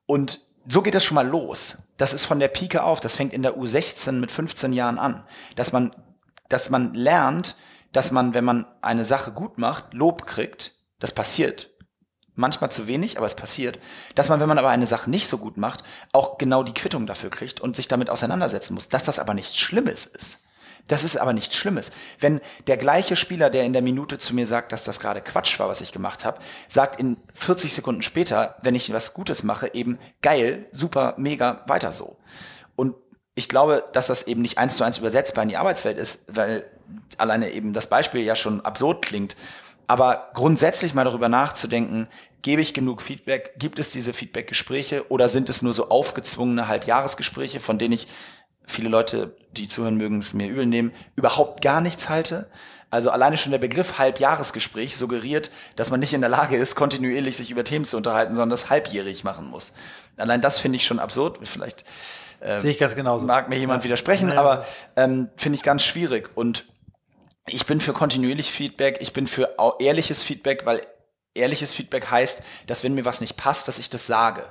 [0.06, 1.80] Und so geht das schon mal los.
[1.98, 5.24] Das ist von der Pike auf, das fängt in der U16 mit 15 Jahren an,
[5.56, 5.96] dass man,
[6.48, 7.58] dass man lernt,
[7.94, 10.76] dass man, wenn man eine Sache gut macht, Lob kriegt.
[11.00, 11.71] Das passiert
[12.42, 13.80] manchmal zu wenig, aber es passiert,
[14.16, 17.08] dass man, wenn man aber eine Sache nicht so gut macht, auch genau die Quittung
[17.08, 20.40] dafür kriegt und sich damit auseinandersetzen muss, dass das aber nichts Schlimmes ist.
[20.88, 21.92] Das ist aber nichts Schlimmes.
[22.20, 25.58] Wenn der gleiche Spieler, der in der Minute zu mir sagt, dass das gerade Quatsch
[25.60, 29.74] war, was ich gemacht habe, sagt in 40 Sekunden später, wenn ich was Gutes mache,
[29.74, 32.18] eben geil, super, mega, weiter so.
[32.76, 32.96] Und
[33.36, 36.66] ich glaube, dass das eben nicht eins zu eins übersetzbar in die Arbeitswelt ist, weil
[37.18, 39.36] alleine eben das Beispiel ja schon absurd klingt.
[39.92, 42.08] Aber grundsätzlich mal darüber nachzudenken,
[42.42, 43.56] gebe ich genug Feedback?
[43.58, 48.08] Gibt es diese Feedback-Gespräche oder sind es nur so aufgezwungene Halbjahresgespräche, von denen ich
[48.64, 52.50] viele Leute, die zuhören mögen, es mir übel nehmen, überhaupt gar nichts halte?
[52.90, 57.36] Also alleine schon der Begriff Halbjahresgespräch suggeriert, dass man nicht in der Lage ist, kontinuierlich
[57.36, 59.74] sich über Themen zu unterhalten, sondern das halbjährig machen muss.
[60.16, 61.40] Allein das finde ich schon absurd.
[61.44, 61.84] Vielleicht
[62.40, 63.26] äh, Sehe ich ganz genauso.
[63.26, 66.30] mag mir jemand widersprechen, ja, aber ähm, finde ich ganz schwierig.
[66.36, 66.72] Und
[67.48, 70.82] ich bin für kontinuierlich Feedback, ich bin für ehrliches Feedback, weil
[71.34, 74.44] ehrliches Feedback heißt, dass wenn mir was nicht passt, dass ich das sage.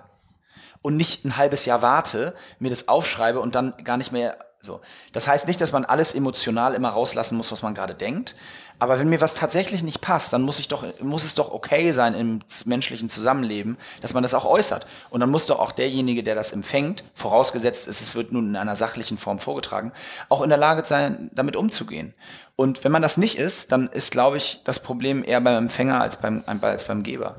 [0.83, 4.81] Und nicht ein halbes Jahr warte, mir das aufschreibe und dann gar nicht mehr so.
[5.13, 8.35] Das heißt nicht, dass man alles emotional immer rauslassen muss, was man gerade denkt.
[8.79, 11.93] Aber wenn mir was tatsächlich nicht passt, dann muss ich doch, muss es doch okay
[11.93, 14.87] sein im menschlichen Zusammenleben, dass man das auch äußert.
[15.11, 18.57] Und dann muss doch auch derjenige, der das empfängt, vorausgesetzt ist, es wird nun in
[18.57, 19.93] einer sachlichen Form vorgetragen,
[20.29, 22.15] auch in der Lage sein, damit umzugehen.
[22.57, 26.01] Und wenn man das nicht ist, dann ist, glaube ich, das Problem eher beim Empfänger
[26.01, 27.37] als beim, als beim Geber.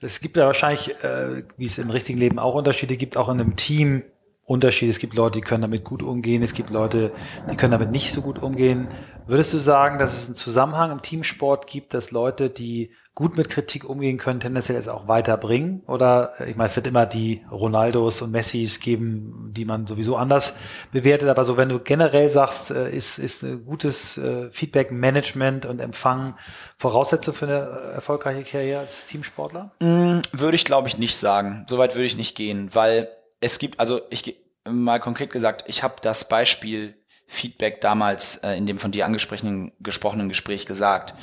[0.00, 3.40] Es gibt ja wahrscheinlich, äh, wie es im richtigen Leben auch Unterschiede gibt, auch in
[3.40, 4.04] einem Team
[4.46, 4.88] Unterschied.
[4.88, 6.40] Es gibt Leute, die können damit gut umgehen.
[6.42, 7.10] Es gibt Leute,
[7.50, 8.88] die können damit nicht so gut umgehen.
[9.26, 13.48] Würdest du sagen, dass es einen Zusammenhang im Teamsport gibt, dass Leute, die gut mit
[13.48, 15.82] Kritik umgehen können, tendenziell es auch weiterbringen?
[15.88, 20.14] Oder äh, ich meine, es wird immer die Ronaldos und Messis geben, die man sowieso
[20.16, 20.54] anders
[20.92, 21.28] bewertet.
[21.28, 26.36] Aber so, wenn du generell sagst, äh, ist, ist ein gutes äh, Feedback-Management und Empfang
[26.78, 29.72] Voraussetzung für eine erfolgreiche Karriere als Teamsportler?
[29.80, 31.66] Mm, würde ich, glaube ich, nicht sagen.
[31.68, 33.08] Soweit würde ich nicht gehen, weil
[33.40, 34.36] es gibt, also ich
[34.68, 36.94] mal konkret gesagt, ich habe das Beispiel
[37.26, 41.14] Feedback damals äh, in dem von dir angesprochenen gesprochenen Gespräch gesagt.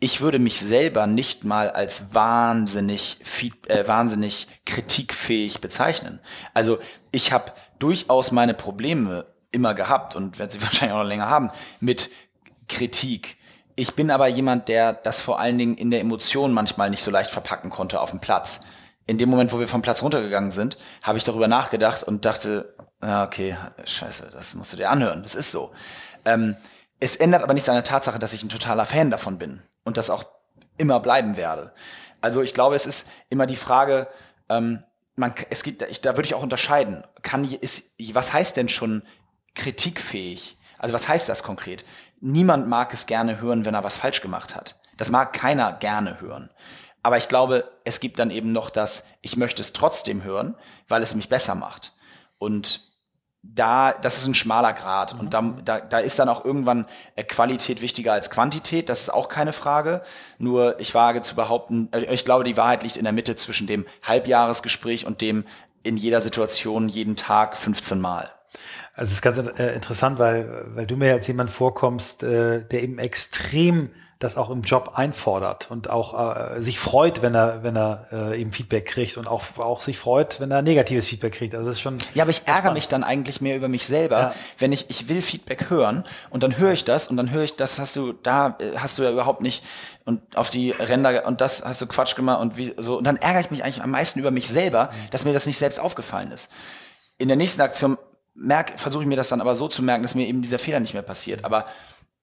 [0.00, 6.20] Ich würde mich selber nicht mal als wahnsinnig, feed, äh, wahnsinnig kritikfähig bezeichnen.
[6.54, 6.78] Also
[7.10, 11.50] ich habe durchaus meine Probleme immer gehabt und werde sie wahrscheinlich auch noch länger haben
[11.80, 12.10] mit
[12.68, 13.36] Kritik.
[13.74, 17.10] Ich bin aber jemand, der das vor allen Dingen in der Emotion manchmal nicht so
[17.10, 18.60] leicht verpacken konnte auf dem Platz
[19.08, 22.74] in dem Moment, wo wir vom Platz runtergegangen sind, habe ich darüber nachgedacht und dachte,
[23.00, 25.72] okay, scheiße, das musst du dir anhören, das ist so.
[26.24, 26.56] Ähm,
[27.00, 29.96] es ändert aber nichts an der Tatsache, dass ich ein totaler Fan davon bin und
[29.96, 30.24] das auch
[30.76, 31.72] immer bleiben werde.
[32.20, 34.08] Also ich glaube, es ist immer die Frage,
[34.50, 34.84] ähm,
[35.16, 37.02] man, es gibt, ich, da würde ich auch unterscheiden.
[37.22, 39.02] Kann, ist, was heißt denn schon
[39.54, 40.58] kritikfähig?
[40.76, 41.86] Also was heißt das konkret?
[42.20, 44.78] Niemand mag es gerne hören, wenn er was falsch gemacht hat.
[44.98, 46.50] Das mag keiner gerne hören.
[47.08, 50.54] Aber ich glaube, es gibt dann eben noch das, ich möchte es trotzdem hören,
[50.88, 51.94] weil es mich besser macht.
[52.36, 52.82] Und
[53.42, 55.18] da, das ist ein schmaler Grad.
[55.18, 56.84] Und da, da, da ist dann auch irgendwann
[57.16, 58.90] äh, Qualität wichtiger als Quantität.
[58.90, 60.02] Das ist auch keine Frage.
[60.36, 63.66] Nur ich wage zu behaupten, äh, ich glaube, die Wahrheit liegt in der Mitte zwischen
[63.66, 65.46] dem Halbjahresgespräch und dem
[65.82, 68.30] in jeder Situation, jeden Tag 15 Mal.
[68.92, 72.98] Also es ist ganz äh, interessant, weil, weil du mir als jemand vorkommst, der eben
[72.98, 78.08] extrem das auch im Job einfordert und auch äh, sich freut, wenn er, wenn er
[78.10, 81.54] äh, eben Feedback kriegt und auch, auch sich freut, wenn er negatives Feedback kriegt.
[81.54, 81.98] Also das ist schon.
[82.14, 84.34] Ja, aber ich ärgere mich dann eigentlich mehr über mich selber, ja.
[84.58, 87.54] wenn ich, ich will Feedback hören und dann höre ich das und dann höre ich,
[87.54, 89.64] das hast du, da äh, hast du ja überhaupt nicht
[90.04, 92.98] und auf die Ränder und das hast du Quatsch gemacht und wie so.
[92.98, 95.58] Und dann ärgere ich mich eigentlich am meisten über mich selber, dass mir das nicht
[95.58, 96.50] selbst aufgefallen ist.
[97.18, 97.98] In der nächsten Aktion
[98.34, 100.80] merk, versuche ich mir das dann aber so zu merken, dass mir eben dieser Fehler
[100.80, 101.44] nicht mehr passiert.
[101.44, 101.66] Aber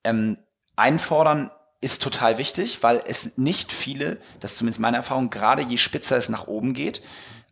[0.03, 0.38] ähm,
[0.75, 5.77] einfordern ist total wichtig, weil es nicht viele, das ist zumindest meine Erfahrung, gerade je
[5.77, 7.01] spitzer es nach oben geht,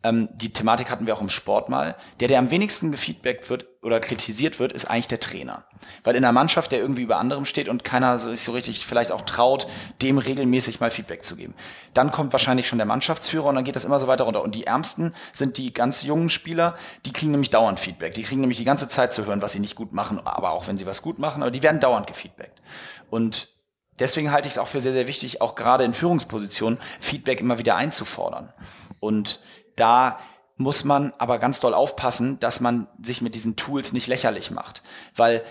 [0.04, 3.66] ähm, die Thematik hatten wir auch im Sport mal, der, der am wenigsten gefeedbackt wird
[3.80, 5.64] oder kritisiert wird, ist eigentlich der Trainer.
[6.04, 9.12] Weil in einer Mannschaft, der irgendwie über anderem steht und keiner sich so richtig vielleicht
[9.12, 9.66] auch traut,
[10.02, 11.54] dem regelmäßig mal Feedback zu geben.
[11.94, 14.42] Dann kommt wahrscheinlich schon der Mannschaftsführer und dann geht das immer so weiter runter.
[14.42, 18.12] Und die Ärmsten sind die ganz jungen Spieler, die kriegen nämlich dauernd Feedback.
[18.12, 20.66] Die kriegen nämlich die ganze Zeit zu hören, was sie nicht gut machen, aber auch
[20.66, 22.60] wenn sie was gut machen, aber die werden dauernd gefeedbackt.
[23.08, 23.53] Und
[23.98, 27.58] deswegen halte ich es auch für sehr, sehr wichtig, auch gerade in Führungspositionen Feedback immer
[27.58, 28.52] wieder einzufordern.
[29.00, 29.40] Und
[29.76, 30.18] da
[30.56, 34.82] muss man aber ganz doll aufpassen, dass man sich mit diesen Tools nicht lächerlich macht.
[35.16, 35.42] Weil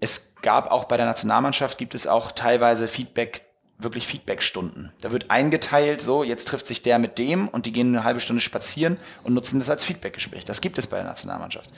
[0.00, 3.46] es gab auch bei der Nationalmannschaft, gibt es auch teilweise Feedback,
[3.78, 4.92] wirklich Feedbackstunden.
[5.00, 8.20] Da wird eingeteilt, so, jetzt trifft sich der mit dem und die gehen eine halbe
[8.20, 10.44] Stunde spazieren und nutzen das als Feedbackgespräch.
[10.44, 11.70] Das gibt es bei der Nationalmannschaft.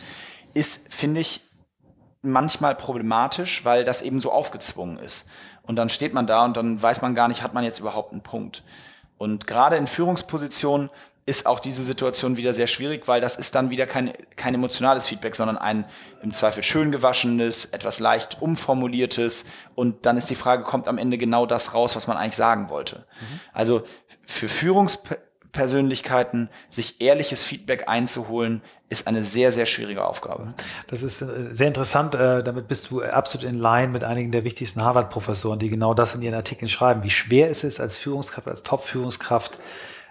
[0.53, 1.43] Ist, finde ich,
[2.23, 5.29] manchmal problematisch, weil das eben so aufgezwungen ist.
[5.67, 8.13] Und dann steht man da und dann weiß man gar nicht, hat man jetzt überhaupt
[8.13, 8.63] einen Punkt.
[9.17, 10.91] Und gerade in Führungspositionen
[11.27, 15.07] ist auch diese Situation wieder sehr schwierig, weil das ist dann wieder kein, kein emotionales
[15.07, 15.87] Feedback, sondern ein
[16.23, 19.47] im Zweifel schön gewaschenes, etwas leicht umformuliertes.
[19.75, 22.69] Und dann ist die Frage, kommt am Ende genau das raus, was man eigentlich sagen
[22.69, 22.97] wollte.
[22.99, 23.41] Mhm.
[23.55, 23.85] Also
[24.27, 24.99] für Führungs
[25.55, 30.53] Persönlichkeiten, sich ehrliches Feedback einzuholen, ist eine sehr, sehr schwierige Aufgabe.
[30.89, 32.15] Das ist äh, sehr interessant.
[32.15, 36.15] Äh, damit bist du absolut in line mit einigen der wichtigsten Harvard-Professoren, die genau das
[36.15, 39.59] in ihren Artikeln schreiben, wie schwer es ist, als Führungskraft, als Top-Führungskraft,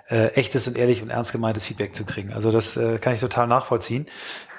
[0.10, 2.34] äh, echtes und ehrlich und ernst gemeintes Feedback zu kriegen.
[2.34, 4.08] Also das äh, kann ich total nachvollziehen.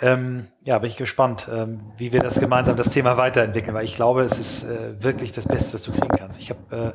[0.00, 3.96] Ähm, ja, bin ich gespannt, ähm, wie wir das gemeinsam das Thema weiterentwickeln, weil ich
[3.96, 6.38] glaube, es ist äh, wirklich das Beste, was du kriegen kannst.
[6.40, 6.94] Ich habe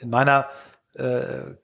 [0.00, 0.48] äh, in meiner
[0.94, 1.54] äh,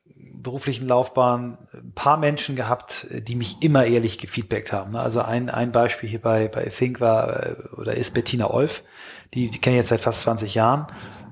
[0.44, 4.92] beruflichen Laufbahn ein paar Menschen gehabt, die mich immer ehrlich gefeedbackt haben.
[4.92, 5.00] Ne?
[5.00, 8.84] Also ein, ein Beispiel hier bei, bei Think war äh, oder ist Bettina Olf,
[9.34, 10.86] die, die kenne ich jetzt seit fast 20 Jahren.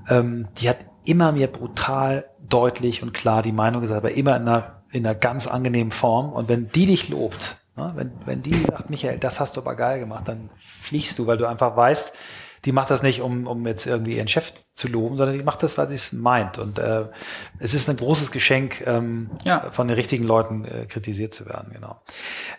[0.09, 4.42] Ähm, die hat immer mir brutal deutlich und klar die Meinung gesagt, aber immer in
[4.42, 6.33] einer, in einer ganz angenehmen Form.
[6.33, 7.92] Und wenn die dich lobt, ne?
[7.94, 11.38] wenn, wenn die sagt, Michael, das hast du aber geil gemacht, dann fliegst du, weil
[11.38, 12.12] du einfach weißt,
[12.64, 15.62] die macht das nicht, um, um jetzt irgendwie ihren Chef zu loben, sondern die macht
[15.62, 16.59] das, weil sie es meint.
[16.59, 17.07] Und äh,
[17.59, 19.70] es ist ein großes Geschenk, ähm, ja.
[19.72, 22.01] von den richtigen Leuten äh, kritisiert zu werden, genau.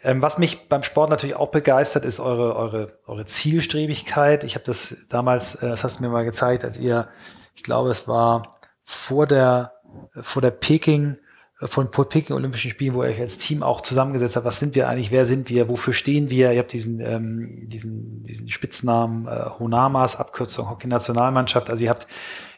[0.03, 4.43] Ähm, was mich beim Sport natürlich auch begeistert, ist eure, eure, eure Zielstrebigkeit.
[4.43, 7.07] Ich habe das damals, äh, das hast du mir mal gezeigt, als ihr,
[7.55, 9.73] ich glaube, es war vor der,
[10.21, 11.17] vor der Peking
[11.55, 14.45] von Peking Olympischen Spielen, wo ihr euch als Team auch zusammengesetzt habt.
[14.45, 15.11] Was sind wir eigentlich?
[15.11, 15.69] Wer sind wir?
[15.69, 16.51] Wofür stehen wir?
[16.51, 21.69] Ihr habt diesen, ähm, diesen, diesen Spitznamen äh, Honamas, Abkürzung Hockey-Nationalmannschaft.
[21.69, 22.07] Also ihr habt,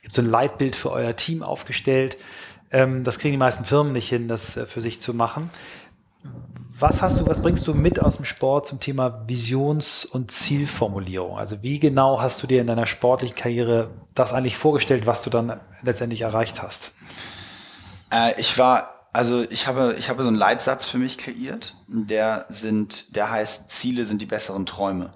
[0.02, 2.18] ihr habt so ein Leitbild für euer Team aufgestellt.
[2.72, 5.50] Ähm, das kriegen die meisten Firmen nicht hin, das äh, für sich zu machen.
[6.78, 11.38] Was hast du, was bringst du mit aus dem Sport zum Thema Visions- und Zielformulierung?
[11.38, 15.30] Also wie genau hast du dir in deiner sportlichen Karriere das eigentlich vorgestellt, was du
[15.30, 16.92] dann letztendlich erreicht hast?
[18.12, 22.46] Äh, ich war also ich habe, ich habe so einen Leitsatz für mich kreiert, der
[22.50, 25.14] sind, der heißt, Ziele sind die besseren Träume.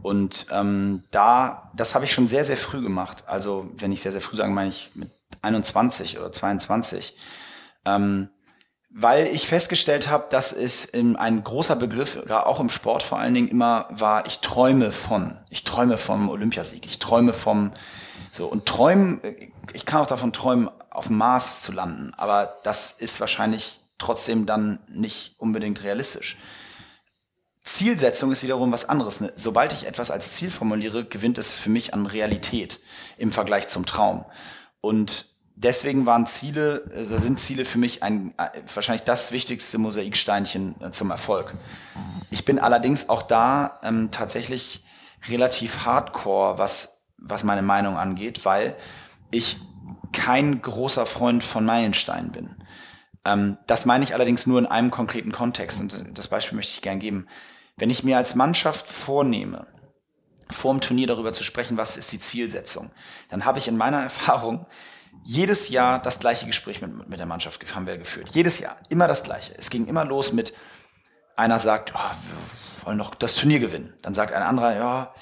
[0.00, 3.24] Und ähm, da, das habe ich schon sehr, sehr früh gemacht.
[3.26, 5.10] Also wenn ich sehr, sehr früh sage, meine ich mit
[5.42, 7.18] 21 oder 22.
[7.84, 8.30] Ähm,
[8.90, 13.34] weil ich festgestellt habe, dass es in ein großer Begriff, auch im Sport vor allen
[13.34, 15.38] Dingen, immer war, ich träume von.
[15.50, 16.86] Ich träume vom Olympiasieg.
[16.86, 17.72] Ich träume vom
[18.32, 18.46] so.
[18.46, 19.20] Und träumen,
[19.72, 24.46] ich kann auch davon träumen, auf dem Mars zu landen, aber das ist wahrscheinlich trotzdem
[24.46, 26.36] dann nicht unbedingt realistisch.
[27.62, 29.20] Zielsetzung ist wiederum was anderes.
[29.20, 32.80] Ne, sobald ich etwas als Ziel formuliere, gewinnt es für mich an Realität
[33.18, 34.24] im Vergleich zum Traum.
[34.80, 35.26] Und
[35.58, 40.90] deswegen waren Ziele, also sind Ziele für mich ein, äh, wahrscheinlich das wichtigste Mosaiksteinchen äh,
[40.90, 41.54] zum Erfolg.
[42.30, 44.84] Ich bin allerdings auch da ähm, tatsächlich
[45.28, 48.76] relativ hardcore, was, was meine Meinung angeht, weil
[49.30, 49.58] ich
[50.12, 52.56] kein großer Freund von Meilensteinen bin.
[53.24, 56.82] Ähm, das meine ich allerdings nur in einem konkreten Kontext und das Beispiel möchte ich
[56.82, 57.26] gern geben.
[57.76, 59.66] Wenn ich mir als Mannschaft vornehme,
[60.50, 62.90] vor dem Turnier darüber zu sprechen, was ist die Zielsetzung,
[63.28, 64.66] dann habe ich in meiner Erfahrung
[65.28, 68.30] jedes Jahr das gleiche Gespräch mit, mit der Mannschaft haben wir geführt.
[68.30, 69.52] Jedes Jahr, immer das gleiche.
[69.58, 70.54] Es ging immer los mit,
[71.36, 73.92] einer sagt, oh, wir wollen doch das Turnier gewinnen.
[74.00, 75.14] Dann sagt ein anderer, ja,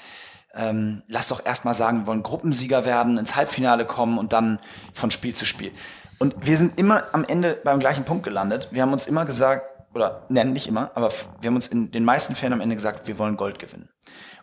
[0.53, 4.59] ähm, lass doch erstmal sagen, wir wollen Gruppensieger werden, ins Halbfinale kommen und dann
[4.93, 5.73] von Spiel zu Spiel.
[6.19, 8.69] Und wir sind immer am Ende beim gleichen Punkt gelandet.
[8.71, 11.09] Wir haben uns immer gesagt, oder nennen nicht immer, aber
[11.41, 13.89] wir haben uns in den meisten Fällen am Ende gesagt, wir wollen Gold gewinnen.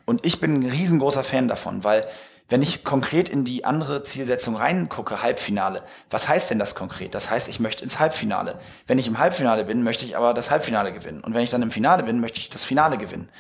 [0.05, 2.07] Und ich bin ein riesengroßer Fan davon, weil
[2.49, 7.15] wenn ich konkret in die andere Zielsetzung reingucke, Halbfinale, was heißt denn das konkret?
[7.15, 8.59] Das heißt, ich möchte ins Halbfinale.
[8.87, 11.23] Wenn ich im Halbfinale bin, möchte ich aber das Halbfinale gewinnen.
[11.23, 13.31] Und wenn ich dann im Finale bin, möchte ich das Finale gewinnen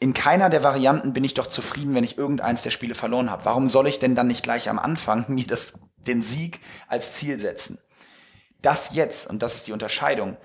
[0.00, 3.44] in keiner der Varianten bin ich doch zufrieden, wenn ich irgendeins der Spiele verloren habe.
[3.44, 7.38] Warum soll ich denn dann nicht gleich am Anfang mir das, den Sieg als Ziel
[7.38, 7.78] setzen?
[8.62, 10.38] Das jetzt, und das ist die Unterscheidung,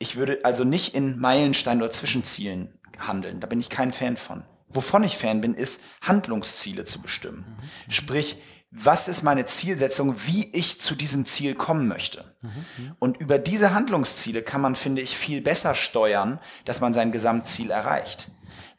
[0.00, 3.38] ich würde also nicht in Meilenstein oder Zwischenzielen handeln.
[3.38, 4.44] Da bin ich kein Fan von.
[4.70, 7.44] Wovon ich Fan bin, ist Handlungsziele zu bestimmen.
[7.86, 7.90] Mhm.
[7.90, 8.38] Sprich,
[8.70, 12.24] was ist meine Zielsetzung, wie ich zu diesem Ziel kommen möchte.
[12.42, 12.92] Mhm.
[13.00, 17.70] Und über diese Handlungsziele kann man, finde ich, viel besser steuern, dass man sein Gesamtziel
[17.70, 18.28] erreicht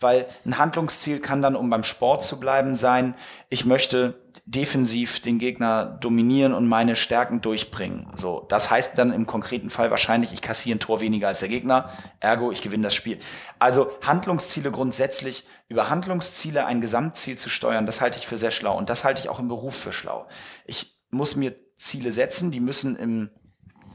[0.02, 3.16] weil ein Handlungsziel kann dann, um beim Sport zu bleiben, sein,
[3.50, 8.08] ich möchte defensiv den Gegner dominieren und meine Stärken durchbringen.
[8.16, 11.50] So, das heißt dann im konkreten Fall wahrscheinlich, ich kassiere ein Tor weniger als der
[11.50, 13.20] Gegner, ergo ich gewinne das Spiel.
[13.60, 18.78] Also Handlungsziele grundsätzlich über Handlungsziele ein Gesamtziel zu steuern, das halte ich für sehr schlau
[18.78, 20.28] und das halte ich auch im Beruf für schlau.
[20.66, 23.30] Ich muss mir Ziele setzen, die müssen im,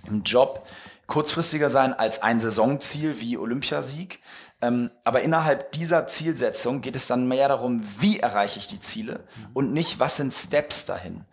[0.06, 0.66] im Job
[1.06, 4.20] kurzfristiger sein als ein Saisonziel wie Olympiasieg.
[4.62, 9.24] Ähm, aber innerhalb dieser Zielsetzung geht es dann mehr darum, wie erreiche ich die Ziele
[9.36, 9.50] mhm.
[9.52, 11.24] und nicht, was sind Steps dahin.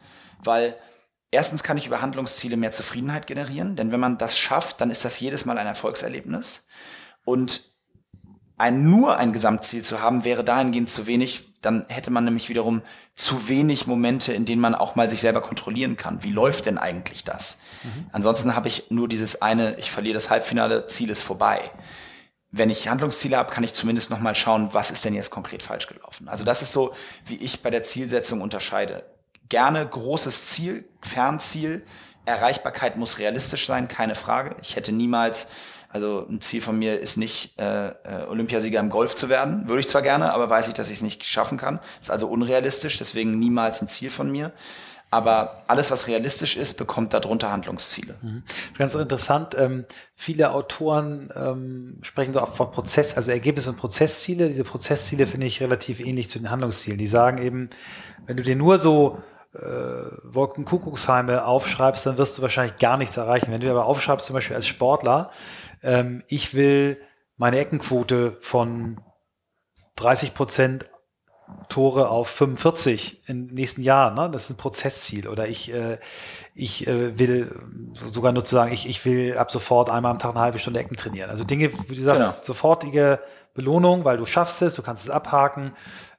[0.44, 0.76] Weil
[1.32, 5.06] erstens kann ich über Handlungsziele mehr Zufriedenheit generieren, denn wenn man das schafft, dann ist
[5.06, 6.68] das jedes Mal ein Erfolgserlebnis.
[7.24, 7.74] Und
[8.58, 12.82] ein, nur ein Gesamtziel zu haben, wäre dahingehend zu wenig, dann hätte man nämlich wiederum
[13.16, 16.24] zu wenig Momente, in denen man auch mal sich selber kontrollieren kann.
[16.24, 17.60] Wie läuft denn eigentlich das?
[17.84, 18.08] Mhm.
[18.12, 21.72] Ansonsten habe ich nur dieses eine, ich verliere das Halbfinale, Ziel ist vorbei.
[22.56, 25.64] Wenn ich Handlungsziele habe, kann ich zumindest noch mal schauen, was ist denn jetzt konkret
[25.64, 26.30] falsch gelaufen.
[26.30, 26.94] Also das ist so,
[27.26, 29.04] wie ich bei der Zielsetzung unterscheide.
[29.50, 31.84] Gerne großes Ziel, Fernziel,
[32.26, 34.56] Erreichbarkeit muss realistisch sein, keine Frage.
[34.62, 35.48] Ich hätte niemals
[35.90, 37.94] also ein Ziel von mir ist nicht, äh, äh,
[38.28, 39.68] Olympiasieger im Golf zu werden.
[39.68, 41.80] Würde ich zwar gerne, aber weiß ich, dass ich es nicht schaffen kann.
[42.02, 44.52] Ist also unrealistisch, deswegen niemals ein Ziel von mir.
[45.14, 48.16] Aber alles, was realistisch ist, bekommt darunter Handlungsziele.
[48.20, 48.42] Mhm.
[48.76, 49.56] Ganz interessant.
[49.56, 49.86] Ähm,
[50.16, 54.48] viele Autoren ähm, sprechen so auch von Prozess, also Ergebnis- und Prozessziele.
[54.48, 56.98] Diese Prozessziele finde ich relativ ähnlich zu den Handlungszielen.
[56.98, 57.70] Die sagen eben,
[58.26, 59.22] wenn du dir nur so
[59.54, 63.52] äh, Wolkenkuckucksheime aufschreibst, dann wirst du wahrscheinlich gar nichts erreichen.
[63.52, 65.30] Wenn du aber aufschreibst, zum Beispiel als Sportler,
[65.84, 66.98] ähm, ich will
[67.38, 69.00] meine Eckenquote von
[69.96, 70.90] 30 Prozent
[71.70, 74.12] Tore auf 45 im nächsten Jahr.
[74.12, 74.30] Ne?
[74.32, 75.28] Das ist ein Prozessziel.
[75.28, 75.98] Oder ich, äh,
[76.56, 77.56] ich äh, will
[78.12, 80.80] sogar nur zu sagen, ich, ich will ab sofort einmal am Tag eine halbe Stunde
[80.80, 81.30] Ecken trainieren.
[81.30, 82.32] Also Dinge, wie du sagst, genau.
[82.44, 83.20] sofortige
[83.54, 85.74] Belohnung, weil du schaffst es, du kannst es abhaken.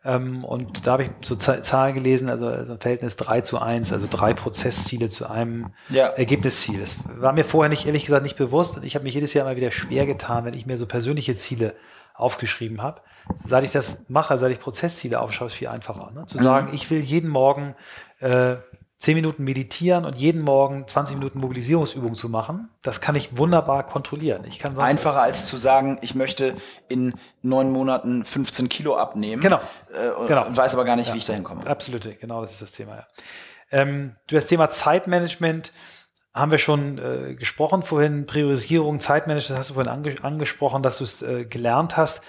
[0.04, 3.92] Ähm, und da habe ich so Zahlen gelesen, also, also ein Verhältnis 3 zu 1,
[3.92, 6.08] also drei Prozessziele zu einem ja.
[6.08, 6.80] Ergebnisziel.
[6.80, 8.76] Das war mir vorher nicht, ehrlich gesagt, nicht bewusst.
[8.76, 11.34] Und ich habe mich jedes Jahr immer wieder schwer getan, wenn ich mir so persönliche
[11.34, 11.74] Ziele
[12.12, 13.00] aufgeschrieben habe.
[13.32, 16.10] Seit ich das mache, seit ich Prozessziele aufschaue, ist viel einfacher.
[16.12, 16.26] Ne?
[16.26, 16.74] Zu sagen, mhm.
[16.74, 17.74] ich will jeden Morgen
[18.20, 18.56] äh,
[18.98, 23.84] 10 Minuten meditieren und jeden Morgen 20 Minuten Mobilisierungsübung zu machen, das kann ich wunderbar
[23.84, 24.44] kontrollieren.
[24.46, 26.54] Ich kann Einfacher als zu sagen, ich möchte
[26.88, 29.42] in neun Monaten 15 Kilo abnehmen.
[29.42, 29.58] Genau.
[29.90, 30.46] Äh, genau.
[30.46, 31.14] Und weiß aber gar nicht, ja.
[31.14, 31.66] wie ich dahin komme.
[31.66, 32.96] Absolut, genau, das ist das Thema.
[32.96, 33.06] Ja.
[33.72, 35.72] Ähm, du das Thema Zeitmanagement
[36.32, 41.04] haben wir schon äh, gesprochen vorhin, Priorisierung, Zeitmanagement, hast du vorhin ange angesprochen, dass du
[41.04, 42.22] es äh, gelernt hast.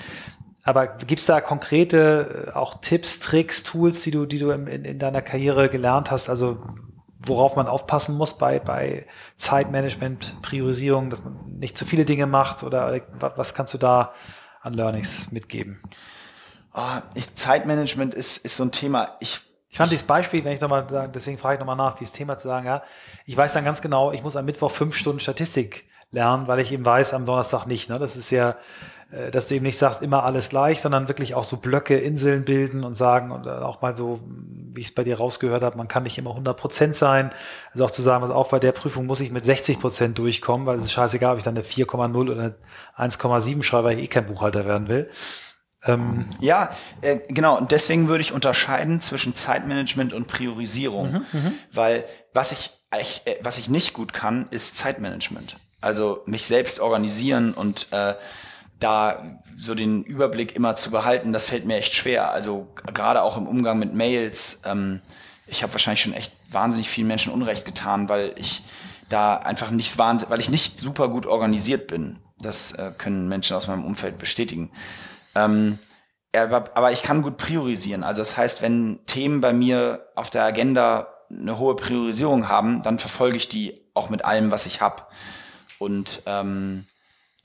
[0.66, 4.68] Aber gibt es da konkrete äh, auch Tipps, Tricks, Tools, die du, die du in,
[4.68, 6.28] in deiner Karriere gelernt hast?
[6.28, 6.57] Also
[7.20, 9.05] worauf man aufpassen muss bei, bei
[9.38, 14.13] Zeitmanagement, Priorisierung, dass man nicht zu viele Dinge macht oder was kannst du da
[14.61, 15.82] an Learnings mitgeben?
[16.74, 16.82] Oh,
[17.13, 19.18] ich, Zeitmanagement ist, ist so ein Thema.
[19.20, 22.11] Ich, ich fand dieses Beispiel, wenn ich nochmal sagen, deswegen frage ich nochmal nach, dieses
[22.11, 22.84] Thema zu sagen, ja,
[23.26, 26.72] ich weiß dann ganz genau, ich muss am Mittwoch fünf Stunden Statistik lernen, weil ich
[26.72, 27.89] eben weiß, am Donnerstag nicht.
[27.89, 27.99] Ne?
[27.99, 28.55] Das ist ja, äh,
[29.32, 32.84] dass du eben nicht sagst, immer alles gleich, sondern wirklich auch so Blöcke, Inseln bilden
[32.84, 34.20] und sagen und auch mal so,
[34.74, 37.32] wie ich es bei dir rausgehört habe, man kann nicht immer 100 Prozent sein.
[37.72, 40.68] Also auch zu sagen, was auch bei der Prüfung muss ich mit 60 Prozent durchkommen,
[40.68, 42.55] weil es ist scheißegal, ob ich dann eine 4,0 oder
[42.97, 45.09] eine 1,7 schreibe, weil ich eh kein Buchhalter werden will.
[45.86, 47.57] Ähm ja, äh, genau.
[47.57, 51.53] Und deswegen würde ich unterscheiden zwischen Zeitmanagement und Priorisierung, mhm, mhm.
[51.72, 52.72] weil was ich,
[53.26, 55.57] äh, was ich nicht gut kann, ist Zeitmanagement.
[55.82, 58.16] Also mich selbst organisieren und äh,
[58.80, 62.32] da so den Überblick immer zu behalten, das fällt mir echt schwer.
[62.32, 64.61] Also gerade auch im Umgang mit Mails.
[64.65, 65.01] Ähm,
[65.47, 68.63] ich habe wahrscheinlich schon echt wahnsinnig vielen Menschen Unrecht getan, weil ich
[69.09, 72.17] da einfach nicht wahnsinnig, weil ich nicht super gut organisiert bin.
[72.39, 74.71] Das äh, können Menschen aus meinem Umfeld bestätigen.
[75.36, 75.80] Ähm,
[76.34, 78.03] aber ich kann gut priorisieren.
[78.03, 82.99] Also das heißt, wenn Themen bei mir auf der Agenda eine hohe Priorisierung haben, dann
[82.99, 85.03] verfolge ich die auch mit allem, was ich habe.
[85.80, 86.86] Und ähm,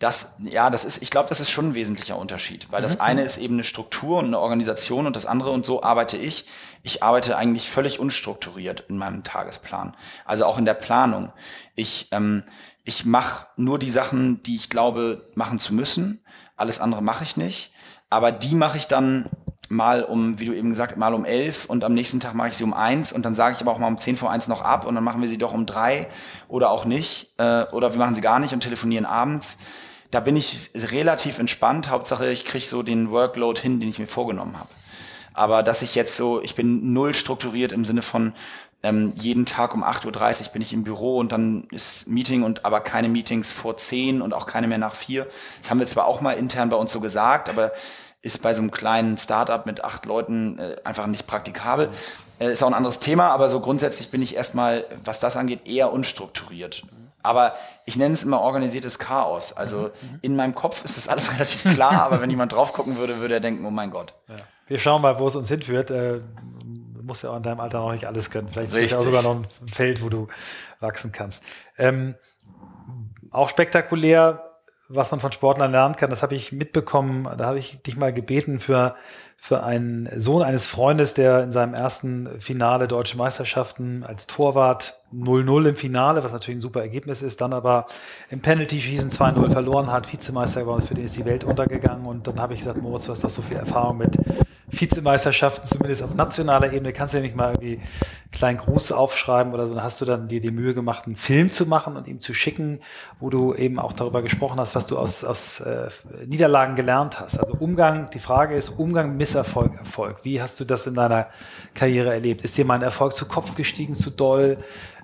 [0.01, 3.03] das, ja, das ist, ich glaube, das ist schon ein wesentlicher Unterschied, weil das mhm.
[3.03, 6.47] eine ist eben eine Struktur und eine Organisation und das andere und so arbeite ich.
[6.83, 9.95] Ich arbeite eigentlich völlig unstrukturiert in meinem Tagesplan,
[10.25, 11.31] also auch in der Planung.
[11.75, 12.45] Ich, ähm,
[12.83, 16.25] ich mache nur die Sachen, die ich glaube machen zu müssen.
[16.57, 17.71] Alles andere mache ich nicht,
[18.09, 19.29] aber die mache ich dann
[19.69, 22.55] mal um, wie du eben gesagt, mal um elf und am nächsten Tag mache ich
[22.55, 24.63] sie um eins und dann sage ich aber auch mal um zehn vor eins noch
[24.63, 26.09] ab und dann machen wir sie doch um drei
[26.49, 29.59] oder auch nicht äh, oder wir machen sie gar nicht und telefonieren abends
[30.11, 31.91] da bin ich relativ entspannt.
[31.91, 34.71] Hauptsache, ich kriege so den Workload hin, den ich mir vorgenommen habe.
[35.33, 38.35] Aber dass ich jetzt so, ich bin null strukturiert im Sinne von,
[38.83, 42.65] ähm, jeden Tag um 8.30 Uhr bin ich im Büro und dann ist Meeting und
[42.65, 45.27] aber keine Meetings vor 10 und auch keine mehr nach 4.
[45.61, 47.73] Das haben wir zwar auch mal intern bei uns so gesagt, aber
[48.23, 51.91] ist bei so einem kleinen Startup mit acht Leuten äh, einfach nicht praktikabel.
[52.39, 55.69] Äh, ist auch ein anderes Thema, aber so grundsätzlich bin ich erstmal, was das angeht,
[55.69, 56.83] eher unstrukturiert.
[57.23, 57.55] Aber
[57.85, 59.53] ich nenne es immer organisiertes Chaos.
[59.53, 60.19] Also mhm, mhm.
[60.23, 63.35] in meinem Kopf ist das alles relativ klar, aber wenn jemand drauf gucken würde, würde
[63.35, 64.15] er denken, oh mein Gott.
[64.29, 64.37] Ja.
[64.67, 65.91] Wir schauen mal, wo es uns hinführt.
[65.91, 68.49] Äh, du musst ja auch in deinem Alter noch nicht alles können.
[68.49, 68.93] Vielleicht Richtig.
[68.93, 70.29] ist es sogar noch ein Feld, wo du
[70.79, 71.43] wachsen kannst.
[71.77, 72.15] Ähm,
[73.31, 74.45] auch spektakulär,
[74.89, 77.29] was man von Sportlern lernen kann, das habe ich mitbekommen.
[77.37, 78.97] Da habe ich dich mal gebeten für
[79.43, 85.71] für einen Sohn eines Freundes, der in seinem ersten Finale Deutsche Meisterschaften als Torwart 0-0
[85.71, 87.87] im Finale, was natürlich ein super Ergebnis ist, dann aber
[88.29, 92.05] im Penalty-Schießen 2-0 verloren hat, Vizemeister geworden ist, für den ist die Welt untergegangen.
[92.05, 94.15] Und dann habe ich gesagt, Moritz, du hast doch so viel Erfahrung mit
[94.71, 96.93] Vizemeisterschaften, zumindest auf nationaler Ebene.
[96.93, 99.75] Kannst du ja nicht mal irgendwie einen kleinen Gruß aufschreiben oder so.
[99.75, 102.35] Dann hast du dann dir die Mühe gemacht, einen Film zu machen und ihm zu
[102.35, 102.81] schicken,
[103.19, 105.89] wo du eben auch darüber gesprochen hast, was du aus, aus äh,
[106.27, 107.39] Niederlagen gelernt hast.
[107.39, 110.19] Also Umgang, die Frage ist Umgang, Misserfolg, Erfolg.
[110.23, 111.29] Wie hast du das in deiner
[111.75, 112.43] Karriere erlebt?
[112.43, 114.59] Ist dir mal ein Erfolg zu Kopf gestiegen, zu doll?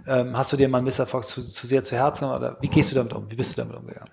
[0.07, 2.93] Ähm, hast du dir mal einen Misserfolg zu, zu sehr zu Herzen oder wie gehst
[2.93, 3.29] du damit um?
[3.29, 4.11] Wie bist du damit umgegangen?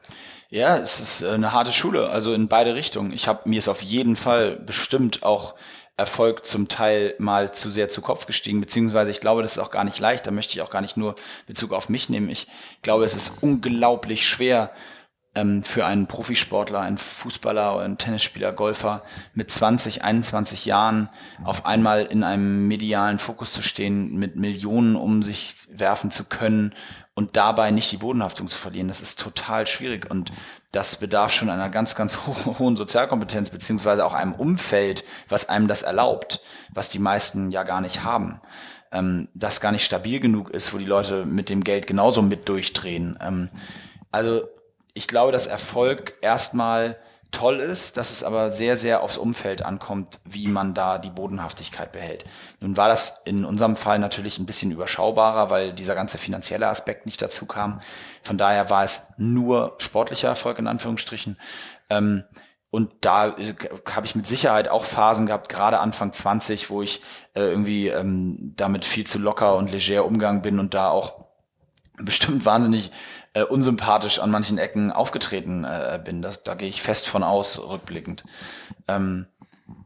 [0.53, 3.11] Ja, es ist äh, eine harte Schule, also in beide Richtungen.
[3.11, 5.55] Ich habe mir ist auf jeden Fall bestimmt auch
[5.97, 9.71] Erfolg zum Teil mal zu sehr zu Kopf gestiegen, beziehungsweise ich glaube, das ist auch
[9.71, 10.27] gar nicht leicht.
[10.27, 11.15] Da möchte ich auch gar nicht nur
[11.47, 12.29] Bezug auf mich nehmen.
[12.29, 12.47] Ich
[12.83, 14.69] glaube, es ist unglaublich schwer,
[15.35, 19.01] ähm, für einen Profisportler, einen Fußballer einen Tennisspieler, Golfer
[19.33, 21.09] mit 20, 21 Jahren
[21.43, 26.75] auf einmal in einem medialen Fokus zu stehen, mit Millionen um sich werfen zu können
[27.15, 28.87] und dabei nicht die Bodenhaftung zu verlieren.
[28.87, 30.31] Das ist total schwierig und
[30.71, 35.67] das bedarf schon einer ganz, ganz ho hohen Sozialkompetenz beziehungsweise auch einem Umfeld, was einem
[35.67, 36.41] das erlaubt,
[36.73, 38.41] was die meisten ja gar nicht haben
[38.93, 42.47] ähm, das gar nicht stabil genug ist, wo die Leute mit dem Geld genauso mit
[42.47, 43.17] durchdrehen.
[43.21, 43.49] Ähm,
[44.11, 44.47] also
[44.93, 46.97] ich glaube, dass Erfolg erstmal
[47.33, 51.91] toll ist, dass es aber sehr, sehr aufs Umfeld ankommt, wie man da die Bodenhaftigkeit
[51.91, 52.23] behält.
[52.61, 57.05] Nun war das in unserem Fall natürlich ein bisschen überschaubarer, weil dieser ganze finanzielle Aspekt
[57.05, 57.81] nicht dazu kam.
[58.21, 61.37] Von daher war es nur sportlicher Erfolg in Anführungsstrichen.
[61.89, 62.23] Ähm,
[62.69, 63.53] und da äh,
[63.91, 67.01] habe ich mit Sicherheit auch Phasen gehabt, gerade Anfang 20, wo ich
[67.35, 71.25] äh, irgendwie ähm, damit viel zu locker und leger umgegangen bin und da auch
[71.97, 72.91] bestimmt wahnsinnig
[73.33, 76.21] äh, unsympathisch an manchen Ecken aufgetreten äh, bin.
[76.21, 78.23] Das, da gehe ich fest von aus, rückblickend.
[78.87, 79.25] Ähm,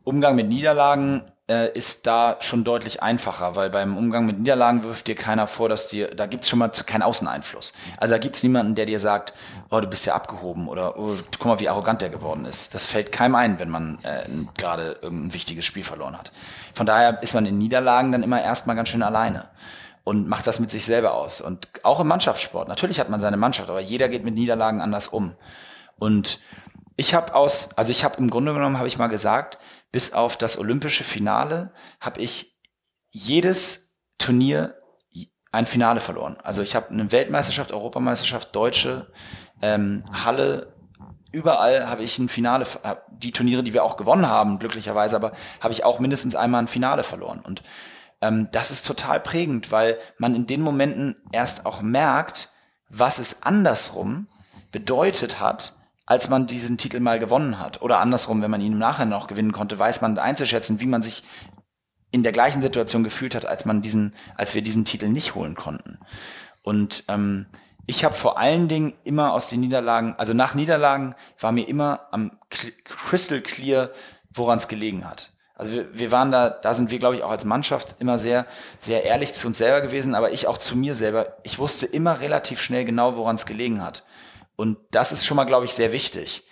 [0.04, 5.08] Umgang mit Niederlagen äh, ist da schon deutlich einfacher, weil beim Umgang mit Niederlagen wirft
[5.08, 7.74] dir keiner vor, dass dir, da gibt's schon mal keinen Außeneinfluss.
[7.98, 9.34] Also da gibt's niemanden, der dir sagt,
[9.70, 12.74] oh, du bist ja abgehoben oder oh, guck mal, wie arrogant der geworden ist.
[12.74, 14.24] Das fällt keinem ein, wenn man äh,
[14.58, 16.32] gerade irgendein wichtiges Spiel verloren hat.
[16.74, 19.48] Von daher ist man in Niederlagen dann immer erstmal ganz schön alleine
[20.08, 21.42] und macht das mit sich selber aus.
[21.42, 22.70] Und auch im Mannschaftssport.
[22.70, 25.36] Natürlich hat man seine Mannschaft, aber jeder geht mit Niederlagen anders um.
[25.98, 26.40] Und
[26.96, 29.58] ich habe aus, also ich habe im Grunde genommen, habe ich mal gesagt,
[29.92, 32.58] bis auf das olympische Finale habe ich
[33.10, 34.76] jedes Turnier
[35.52, 36.38] ein Finale verloren.
[36.42, 39.08] Also ich habe eine Weltmeisterschaft, Europameisterschaft, Deutsche,
[39.62, 40.74] ähm, Halle,
[41.34, 42.66] überall habe ich ein Finale,
[43.10, 46.70] die Turniere, die wir auch gewonnen haben, glücklicherweise, aber habe ich auch mindestens einmal ein
[46.70, 47.42] Finale verloren.
[47.42, 47.62] Und
[48.22, 52.50] ähm, das ist total prägend, weil man in den Momenten erst auch merkt,
[52.90, 54.28] was es andersrum
[54.72, 57.82] bedeutet hat, als man diesen Titel mal gewonnen hat.
[57.82, 61.02] Oder andersrum, wenn man ihn im Nachhinein noch gewinnen konnte, weiß man einzuschätzen, wie man
[61.02, 61.24] sich
[62.12, 65.56] in der gleichen Situation gefühlt hat, als man diesen, als wir diesen Titel nicht holen
[65.56, 66.00] konnten.
[66.64, 67.48] Und ähm,
[67.86, 72.08] ich habe vor allen Dingen immer aus den Niederlagen, also nach Niederlagen war mir immer
[72.12, 73.92] am crystal clear,
[74.34, 75.32] woran es gelegen hat.
[75.58, 78.46] Also wir, wir waren da, da sind wir, glaube ich, auch als Mannschaft immer sehr,
[78.80, 81.38] sehr ehrlich zu uns selber gewesen, aber ich auch zu mir selber.
[81.44, 84.06] Ich wusste immer relativ schnell genau, woran es gelegen hat.
[84.56, 86.44] Und das ist schon mal, glaube ich, sehr wichtig.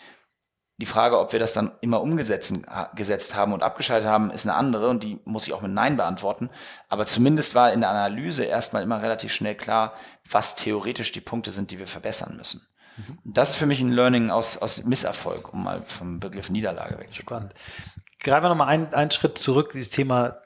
[0.78, 2.54] Die Frage, ob wir das dann immer umgesetzt
[2.96, 5.96] gesetzt haben und abgeschaltet haben, ist eine andere und die muss ich auch mit Nein
[5.96, 6.50] beantworten.
[6.90, 9.94] Aber zumindest war in der Analyse erstmal immer relativ schnell klar,
[10.30, 12.68] was theoretisch die Punkte sind, die wir verbessern müssen.
[12.98, 13.20] Mhm.
[13.24, 17.50] Das ist für mich ein Learning aus, aus Misserfolg, um mal vom Begriff Niederlage wegzukommen.
[17.50, 20.38] Spannend greifen wir nochmal einen, einen Schritt zurück, dieses Thema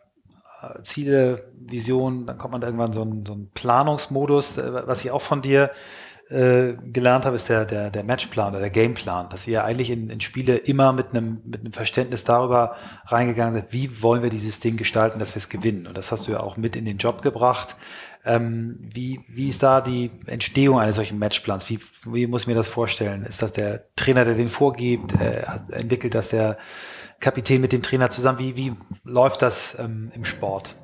[0.62, 5.12] äh, Ziele, Vision, dann kommt man irgendwann so ein, so ein Planungsmodus, äh, was ich
[5.12, 5.72] auch von dir
[6.30, 10.12] äh, gelernt habe, ist der, der, der Matchplan oder der Gameplan, dass ihr eigentlich in,
[10.12, 12.76] in Spiele immer mit einem, mit einem Verständnis darüber
[13.08, 15.88] reingegangen seid, wie wollen wir dieses Ding gestalten, dass wir es gewinnen.
[15.88, 17.76] Und das hast du ja auch mit in den Job gebracht.
[18.26, 21.68] Ähm, wie, wie ist da die Entstehung eines solchen Matchplans?
[21.68, 23.26] Wie, wie muss ich mir das vorstellen?
[23.26, 25.20] Ist das der Trainer, der den vorgibt?
[25.20, 25.42] Äh,
[25.72, 26.60] entwickelt das der
[27.20, 28.40] Kapitän mit dem Trainer zusammen?
[28.40, 30.76] Wie, wie läuft das ähm, im Sport?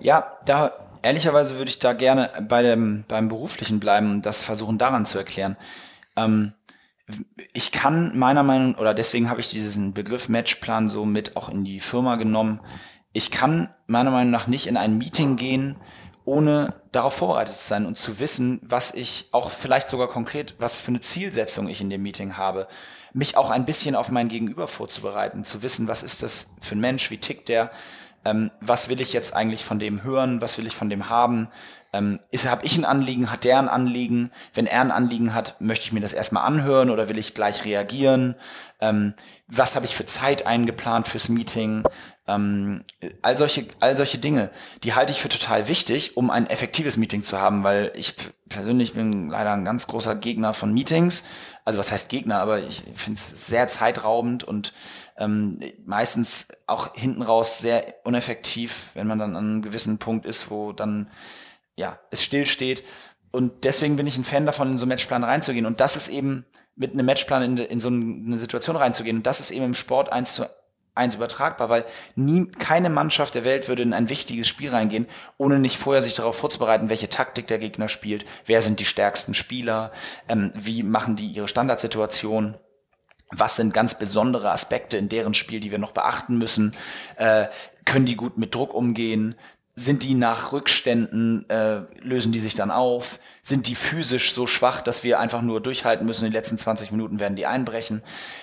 [0.00, 0.72] Ja, da
[1.02, 5.18] ehrlicherweise würde ich da gerne bei dem, beim Beruflichen bleiben und das versuchen daran zu
[5.18, 5.56] erklären.
[6.16, 6.52] Ähm,
[7.52, 11.64] ich kann meiner Meinung, oder deswegen habe ich diesen Begriff Matchplan so mit auch in
[11.64, 12.60] die Firma genommen.
[13.12, 15.76] Ich kann meiner Meinung nach nicht in ein Meeting gehen,
[16.24, 20.80] ohne darauf vorbereitet zu sein und zu wissen, was ich auch vielleicht sogar konkret, was
[20.80, 22.66] für eine Zielsetzung ich in dem Meeting habe,
[23.12, 26.80] mich auch ein bisschen auf mein Gegenüber vorzubereiten, zu wissen, was ist das für ein
[26.80, 27.70] Mensch, wie tickt der,
[28.24, 31.48] ähm, was will ich jetzt eigentlich von dem hören, was will ich von dem haben,
[31.94, 34.32] ähm, habe ich ein Anliegen, hat der ein Anliegen?
[34.52, 37.64] Wenn er ein Anliegen hat, möchte ich mir das erstmal anhören oder will ich gleich
[37.64, 38.34] reagieren?
[38.80, 39.14] Ähm,
[39.46, 41.84] was habe ich für Zeit eingeplant fürs Meeting?
[42.26, 42.84] Ähm,
[43.22, 44.50] all solche, all solche Dinge,
[44.82, 48.14] die halte ich für total wichtig, um ein effektives Meeting zu haben, weil ich
[48.48, 51.22] persönlich bin leider ein ganz großer Gegner von Meetings.
[51.64, 54.72] Also was heißt Gegner, aber ich finde es sehr zeitraubend und
[55.16, 60.50] Ähm, meistens auch hinten raus sehr uneffektiv, wenn man dann an einem gewissen Punkt ist,
[60.50, 61.08] wo dann
[61.76, 62.82] ja es still steht.
[63.30, 65.66] Und deswegen bin ich ein Fan davon, in so einen Matchplan reinzugehen.
[65.66, 66.44] Und das ist eben
[66.76, 69.18] mit einem Matchplan in, in so eine Situation reinzugehen.
[69.18, 70.46] Und das ist eben im Sport eins zu
[70.94, 71.84] eins übertragbar, weil
[72.14, 75.06] nie, keine Mannschaft der Welt würde in ein wichtiges Spiel reingehen,
[75.38, 79.34] ohne nicht vorher sich darauf vorzubereiten, welche Taktik der Gegner spielt, wer sind die stärksten
[79.34, 79.92] Spieler,
[80.28, 82.56] ähm, wie machen die ihre Standardsituation,
[83.30, 86.72] was sind ganz besondere Aspekte in deren Spiel, die wir noch beachten müssen,
[87.16, 87.46] äh,
[87.84, 89.34] können die gut mit Druck umgehen,
[89.76, 93.18] sind die nach Rückständen, äh, lösen die sich dann auf?
[93.42, 96.24] Sind die physisch so schwach, dass wir einfach nur durchhalten müssen?
[96.24, 98.02] In den letzten 20 Minuten werden die einbrechen.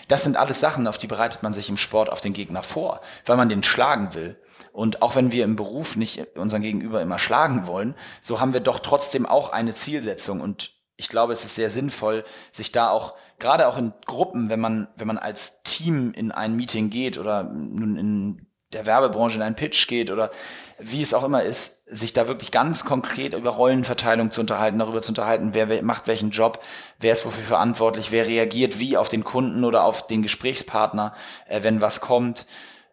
[0.10, 3.00] Das sind alles Sachen, auf die bereitet man sich im Sport auf den Gegner vor,
[3.26, 4.38] weil man den schlagen will.
[4.74, 8.62] Und auch wenn wir im Beruf nicht unseren Gegenüber immer schlagen wollen, so haben wir
[8.62, 10.42] doch trotzdem auch eine Zielsetzung.
[10.42, 10.72] Und
[11.02, 14.88] ich glaube, es ist sehr sinnvoll, sich da auch, gerade auch in Gruppen, wenn man,
[14.96, 19.56] wenn man als Team in ein Meeting geht oder nun in der Werbebranche in einen
[19.56, 20.30] Pitch geht oder
[20.78, 25.02] wie es auch immer ist, sich da wirklich ganz konkret über Rollenverteilung zu unterhalten, darüber
[25.02, 26.64] zu unterhalten, wer macht welchen Job,
[27.00, 31.16] wer ist wofür verantwortlich, wer reagiert wie auf den Kunden oder auf den Gesprächspartner,
[31.48, 32.46] äh, wenn was kommt.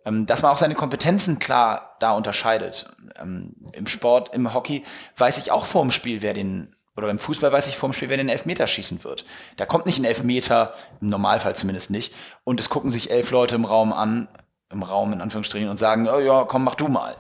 [0.07, 2.87] Ähm, dass man auch seine Kompetenzen klar da unterscheidet.
[3.17, 4.83] Ähm, Im Sport, im Hockey
[5.19, 7.93] weiß ich auch vor dem Spiel, wer den oder beim Fußball weiß ich vor dem
[7.93, 9.25] Spiel, wer den Elfmeter schießen wird.
[9.57, 13.55] Da kommt nicht ein Elfmeter, im Normalfall zumindest nicht, und es gucken sich elf Leute
[13.55, 14.27] im Raum an,
[14.71, 17.15] im Raum in Anführungsstrichen und sagen, oh ja, komm, mach du mal.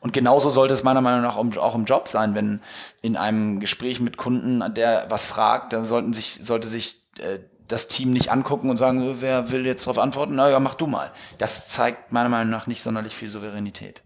[0.00, 2.60] Und genauso sollte es meiner Meinung nach auch im Job sein, wenn
[3.00, 7.88] in einem Gespräch mit Kunden, der was fragt, dann sollten sich, sollte sich äh, das
[7.88, 10.34] Team nicht angucken und sagen, wer will jetzt darauf antworten?
[10.34, 11.10] Na ja, mach du mal.
[11.38, 14.02] Das zeigt meiner Meinung nach nicht sonderlich viel Souveränität.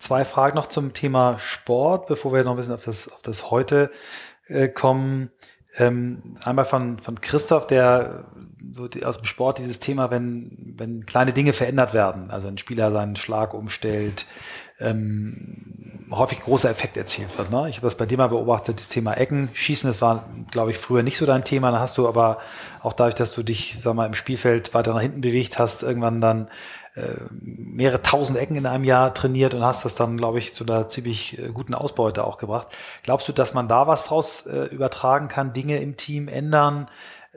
[0.00, 3.50] Zwei Fragen noch zum Thema Sport, bevor wir noch ein bisschen auf das, auf das
[3.50, 3.90] heute
[4.48, 5.30] äh, kommen.
[5.76, 8.26] Ähm, einmal von, von Christoph, der
[8.72, 12.58] so die, aus dem Sport dieses Thema, wenn, wenn kleine Dinge verändert werden, also ein
[12.58, 14.26] Spieler seinen Schlag umstellt,
[14.80, 17.50] ähm, häufig großer Effekt erzielt wird.
[17.50, 17.68] Ne?
[17.68, 20.78] Ich habe das bei dir mal beobachtet, das Thema Ecken, Schießen, das war, glaube ich,
[20.78, 21.70] früher nicht so dein Thema.
[21.70, 22.38] Da hast du aber
[22.82, 26.20] auch dadurch, dass du dich, sag mal, im Spielfeld weiter nach hinten bewegt hast, irgendwann
[26.20, 26.48] dann
[27.40, 30.88] mehrere tausend Ecken in einem Jahr trainiert und hast das dann, glaube ich, zu einer
[30.88, 32.68] ziemlich äh, guten Ausbeute auch gebracht.
[33.02, 36.88] Glaubst du, dass man da was draus äh, übertragen kann, Dinge im Team ändern,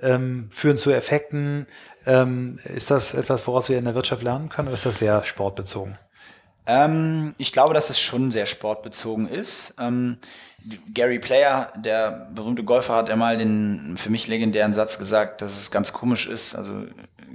[0.01, 1.65] ähm, führen zu Effekten?
[2.05, 5.23] Ähm, ist das etwas, woraus wir in der Wirtschaft lernen können oder ist das sehr
[5.23, 5.97] sportbezogen?
[6.67, 9.75] Ähm, ich glaube, dass es schon sehr sportbezogen ist.
[10.93, 15.71] Gary Player, der berühmte Golfer, hat einmal den für mich legendären Satz gesagt, dass es
[15.71, 16.83] ganz komisch ist, also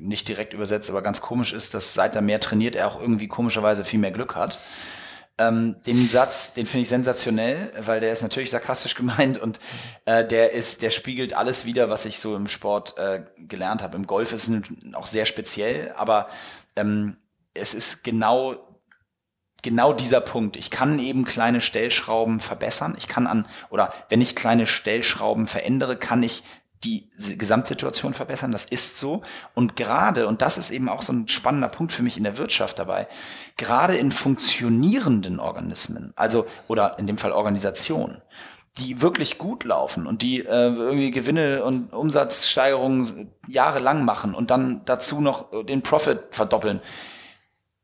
[0.02, 3.28] nicht direkt übersetzt, aber ganz komisch ist, dass seit er mehr trainiert, er auch irgendwie
[3.28, 4.58] komischerweise viel mehr Glück hat.
[5.38, 9.60] Ähm, den Satz, den finde ich sensationell, weil der ist natürlich sarkastisch gemeint und
[10.04, 13.96] äh, der ist, der spiegelt alles wieder, was ich so im Sport äh, gelernt habe.
[13.96, 14.62] Im Golf ist es
[14.94, 16.28] auch sehr speziell, aber
[16.76, 17.16] ähm,
[17.54, 18.56] es ist genau
[19.62, 20.56] genau dieser Punkt.
[20.56, 22.94] Ich kann eben kleine Stellschrauben verbessern.
[22.98, 26.42] Ich kann an, oder wenn ich kleine Stellschrauben verändere, kann ich
[26.84, 27.08] die
[27.38, 28.52] Gesamtsituation verbessern.
[28.52, 29.22] Das ist so.
[29.54, 32.38] Und gerade, und das ist eben auch so ein spannender Punkt für mich in der
[32.38, 33.08] Wirtschaft dabei,
[33.56, 38.22] gerade in funktionierenden Organismen, also, oder in dem Fall Organisationen,
[38.78, 44.82] die wirklich gut laufen und die äh, irgendwie Gewinne und Umsatzsteigerungen jahrelang machen und dann
[44.84, 46.80] dazu noch den Profit verdoppeln,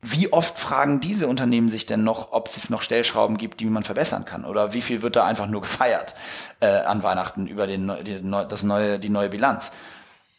[0.00, 3.82] wie oft fragen diese Unternehmen sich denn noch, ob es noch Stellschrauben gibt, die man
[3.82, 4.44] verbessern kann?
[4.44, 6.14] Oder wie viel wird da einfach nur gefeiert
[6.60, 9.72] äh, an Weihnachten über den, die, das neue, die neue Bilanz?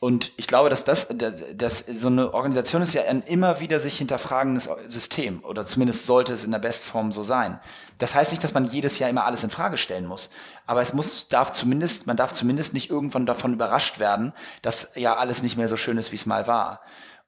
[0.02, 1.10] Und ich glaube, dass das,
[1.54, 6.32] dass so eine Organisation ist ja ein immer wieder sich hinterfragendes System oder zumindest sollte
[6.32, 7.60] es in der Bestform so sein.
[7.98, 10.30] Das heißt nicht, dass man jedes Jahr immer alles in Frage stellen muss,
[10.66, 14.32] aber es muss, darf zumindest, man darf zumindest nicht irgendwann davon überrascht werden,
[14.62, 16.80] dass ja alles nicht mehr so schön ist, wie es mal war.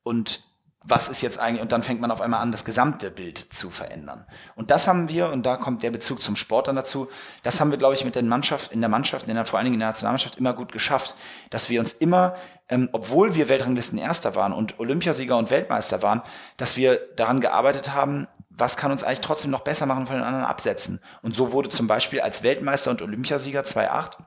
[0.03, 0.50] Und
[0.83, 3.69] was ist jetzt eigentlich, und dann fängt man auf einmal an, das gesamte Bild zu
[3.69, 4.25] verändern.
[4.55, 7.07] Und das haben wir, und da kommt der Bezug zum Sport dann dazu,
[7.43, 9.65] das haben wir, glaube ich, mit der Mannschaft, in der Mannschaft, in der, vor allen
[9.65, 11.15] Dingen in der Nationalmannschaft immer gut geschafft,
[11.51, 12.35] dass wir uns immer,
[12.67, 16.23] ähm, obwohl wir Weltranglisten Erster waren und Olympiasieger und Weltmeister waren,
[16.57, 20.25] dass wir daran gearbeitet haben, was kann uns eigentlich trotzdem noch besser machen von den
[20.25, 20.99] anderen absetzen.
[21.21, 24.17] Und so wurde zum Beispiel als Weltmeister und Olympiasieger 2.8,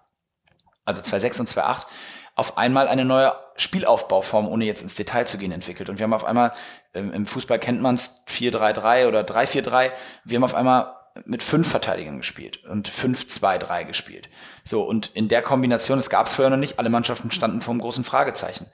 [0.84, 1.86] also 2.6 und 2.8,
[2.34, 5.88] auf einmal eine neue Spielaufbauform, ohne jetzt ins Detail zu gehen, entwickelt.
[5.88, 6.52] Und wir haben auf einmal,
[6.94, 9.92] ähm, im Fußball kennt man es 4-3-3 oder 3-4-3,
[10.24, 14.28] wir haben auf einmal mit fünf Verteidigern gespielt und 5-2-3 gespielt.
[14.64, 17.72] So, und in der Kombination, das gab es vorher noch nicht, alle Mannschaften standen vor
[17.72, 18.66] einem großen Fragezeichen.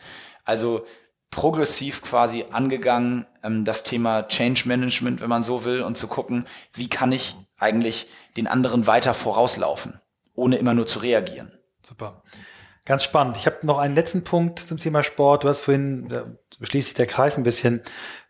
[0.45, 0.87] Also
[1.31, 6.47] progressiv quasi angegangen, ähm, das Thema Change Management, wenn man so will, und zu gucken,
[6.73, 10.01] wie kann ich eigentlich den anderen weiter vorauslaufen,
[10.35, 11.53] ohne immer nur zu reagieren.
[11.83, 12.23] Super.
[12.87, 13.37] Ganz spannend.
[13.37, 15.45] Ich habe noch einen letzten Punkt zum Thema Sport.
[15.45, 16.27] Du hast vorhin, da
[16.63, 17.83] schließt sich der Kreis ein bisschen,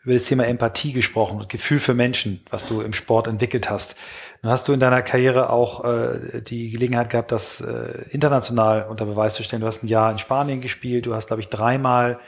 [0.03, 3.97] über das Thema Empathie gesprochen und Gefühl für Menschen, was du im Sport entwickelt hast.
[4.43, 9.07] Dann hast du in deiner Karriere auch äh, die Gelegenheit gehabt, das äh, international unter
[9.07, 9.61] Beweis zu stellen.
[9.61, 12.19] Du hast ein Jahr in Spanien gespielt, du hast, glaube ich, dreimal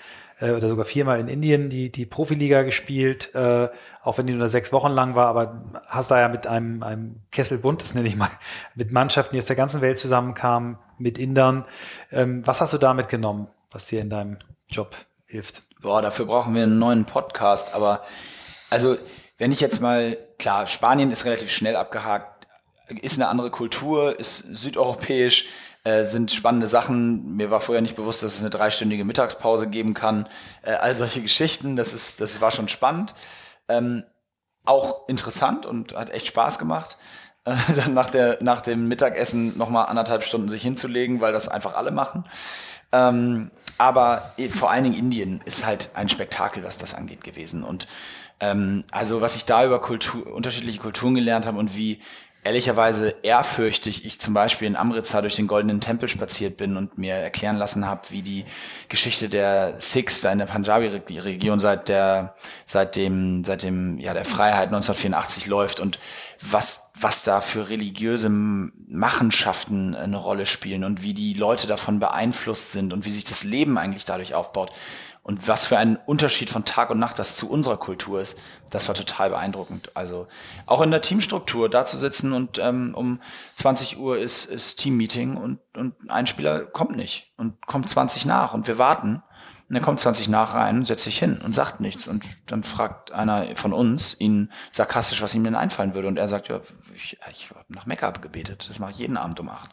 [0.43, 3.68] äh, oder sogar viermal in Indien die, die Profiliga gespielt, äh,
[4.03, 7.20] auch wenn die nur sechs Wochen lang war, aber hast da ja mit einem, einem
[7.30, 8.30] Kessel bunt, das nenne ich mal,
[8.74, 11.64] mit Mannschaften, die aus der ganzen Welt zusammenkamen, mit Indern.
[12.11, 14.38] Ähm, was hast du da mitgenommen, was dir in deinem
[14.68, 15.61] Job hilft?
[15.80, 18.03] Boah, dafür brauchen wir einen neuen Podcast, aber
[18.68, 18.97] also
[19.38, 22.47] wenn ich jetzt mal, klar, Spanien ist relativ schnell abgehakt,
[23.01, 25.47] ist eine andere Kultur, ist südeuropäisch,
[25.85, 27.37] äh, sind spannende Sachen.
[27.37, 30.28] Mir war vorher nicht bewusst, dass es eine dreistündige Mittagspause geben kann.
[30.62, 33.14] Äh, all solche Geschichten, das ist, das war schon spannend.
[33.68, 34.05] Ähm,
[34.64, 36.97] auch interessant und hat echt Spaß gemacht.
[37.45, 41.74] Äh, dann nach, der, nach dem Mittagessen nochmal anderthalb Stunden sich hinzulegen, weil das einfach
[41.74, 42.24] alle machen.
[42.93, 47.64] Ähm, aber vor allen Dingen Indien ist halt ein Spektakel, was das angeht gewesen.
[47.64, 47.89] Und
[48.39, 52.01] ähm, also was ich da über Kultur, unterschiedliche Kulturen gelernt habe und wie
[52.45, 57.14] ehrlicherweise ehrfürchtig ich zum Beispiel in Amritsar durch den Goldenen Tempel spaziert bin und mir
[57.14, 58.45] erklären lassen habe, wie die
[58.88, 62.34] Geschichte der Sikhs da in der Punjabi-Region seit der,
[62.66, 66.01] seit dem, seit dem, ja, der Freiheit 1984 läuft und
[66.40, 72.72] was, was da für religiöse Machenschaften eine Rolle spielen und wie die Leute davon beeinflusst
[72.72, 74.70] sind und wie sich das Leben eigentlich dadurch aufbaut.
[75.24, 78.38] Und was für ein Unterschied von Tag und Nacht das zu unserer Kultur ist,
[78.70, 79.93] das war total beeindruckend.
[79.95, 80.26] Also
[80.66, 83.20] auch in der Teamstruktur da zu sitzen und ähm, um
[83.55, 88.53] 20 Uhr ist, ist Teammeeting und, und ein Spieler kommt nicht und kommt 20 nach
[88.53, 89.22] und wir warten.
[89.73, 92.07] Und er kommt 20 nach rein, setzt sich hin und sagt nichts.
[92.07, 96.09] Und dann fragt einer von uns ihn sarkastisch, was ihm denn einfallen würde.
[96.09, 96.61] Und er sagt, ja,
[96.95, 98.66] ich, ich habe nach Mekka gebetet.
[98.68, 99.70] Das mache ich jeden Abend um acht.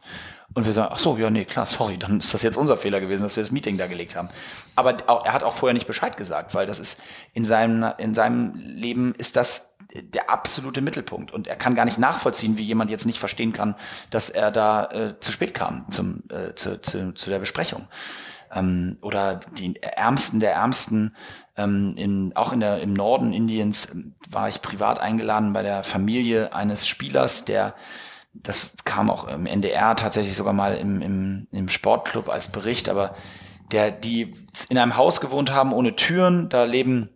[0.54, 3.02] Und wir sagen, ach so, ja, nee, klar, sorry, dann ist das jetzt unser Fehler
[3.02, 4.30] gewesen, dass wir das Meeting da gelegt haben.
[4.74, 7.02] Aber auch, er hat auch vorher nicht Bescheid gesagt, weil das ist
[7.34, 11.32] in seinem, in seinem Leben ist das der absolute Mittelpunkt.
[11.32, 13.76] Und er kann gar nicht nachvollziehen, wie jemand jetzt nicht verstehen kann,
[14.12, 17.86] dass er da äh, zu spät kam zum, äh, zu, zu, zu der Besprechung
[18.54, 21.16] ähm, oder die Ärmsten der Ärmsten.
[21.58, 25.84] Ähm, in, auch in der, im Norden Indiens ähm, war ich privat eingeladen bei der
[25.84, 27.76] Familie eines Spielers, der
[28.34, 33.16] das kam auch im NDR tatsächlich sogar mal im, im, im Sportclub als Bericht, aber
[33.72, 34.36] der, die
[34.70, 37.10] in einem Haus gewohnt haben ohne Türen, da leben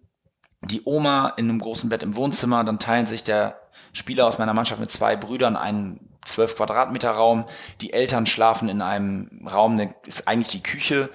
[0.61, 3.59] die Oma in einem großen Bett im Wohnzimmer, dann teilen sich der
[3.91, 7.45] Spieler aus meiner Mannschaft mit zwei Brüdern ein 12 Quadratmeter Raum.
[7.81, 11.09] Die Eltern schlafen in einem Raum, der ist eigentlich die Küche.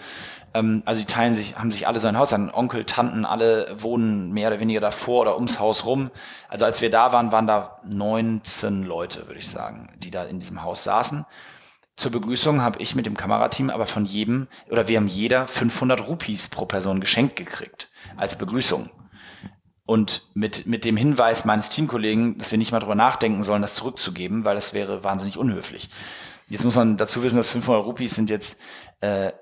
[0.54, 2.50] Ähm, also die teilen sich, haben sich alle sein Haus an.
[2.50, 6.10] Onkel, Tanten, alle wohnen mehr oder weniger davor oder ums Haus rum.
[6.48, 10.38] Also als wir da waren, waren da 19 Leute, würde ich sagen, die da in
[10.38, 11.24] diesem Haus saßen.
[11.96, 16.06] Zur Begrüßung habe ich mit dem Kamerateam aber von jedem oder wir haben jeder 500
[16.06, 18.88] Rupies pro Person geschenkt gekriegt als Begrüßung.
[19.88, 23.74] Und mit, mit dem Hinweis meines Teamkollegen, dass wir nicht mal drüber nachdenken sollen, das
[23.74, 25.88] zurückzugeben, weil das wäre wahnsinnig unhöflich.
[26.46, 28.60] Jetzt muss man dazu wissen, dass 500 Rupees sind jetzt
[29.00, 29.32] äh,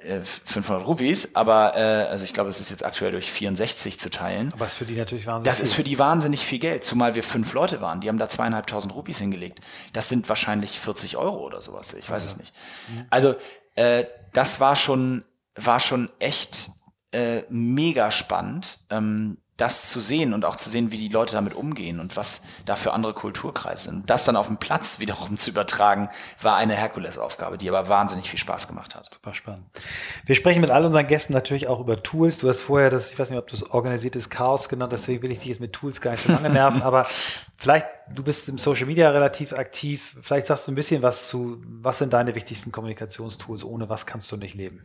[0.44, 4.08] 500 äh, Rupees, aber äh, also ich glaube, es ist jetzt aktuell durch 64 zu
[4.08, 4.52] teilen.
[4.52, 5.64] Aber es ist für die natürlich wahnsinnig Das viel.
[5.64, 8.00] ist für die wahnsinnig viel Geld, zumal wir fünf Leute waren.
[8.00, 9.58] Die haben da zweieinhalbtausend Rupees hingelegt.
[9.94, 11.92] Das sind wahrscheinlich 40 Euro oder sowas.
[11.94, 12.30] Ich weiß ja.
[12.30, 12.54] es nicht.
[13.10, 13.34] Also
[13.74, 15.24] äh, das war schon
[15.56, 16.70] war schon echt
[17.10, 18.78] äh, mega spannend.
[18.90, 22.42] Ähm, das zu sehen und auch zu sehen, wie die Leute damit umgehen und was
[22.66, 24.10] da für andere Kulturkreise sind.
[24.10, 26.10] Das dann auf dem Platz wiederum zu übertragen,
[26.42, 29.08] war eine Herkulesaufgabe, die aber wahnsinnig viel Spaß gemacht hat.
[29.14, 29.64] Super spannend.
[30.26, 32.38] Wir sprechen mit all unseren Gästen natürlich auch über Tools.
[32.38, 35.32] Du hast vorher das, ich weiß nicht, ob du es organisiertes Chaos genannt, deswegen will
[35.32, 37.06] ich dich jetzt mit Tools gar nicht so lange nerven, aber
[37.56, 41.62] vielleicht, du bist im Social Media relativ aktiv, vielleicht sagst du ein bisschen was zu,
[41.80, 44.84] was sind deine wichtigsten Kommunikationstools, ohne was kannst du nicht leben?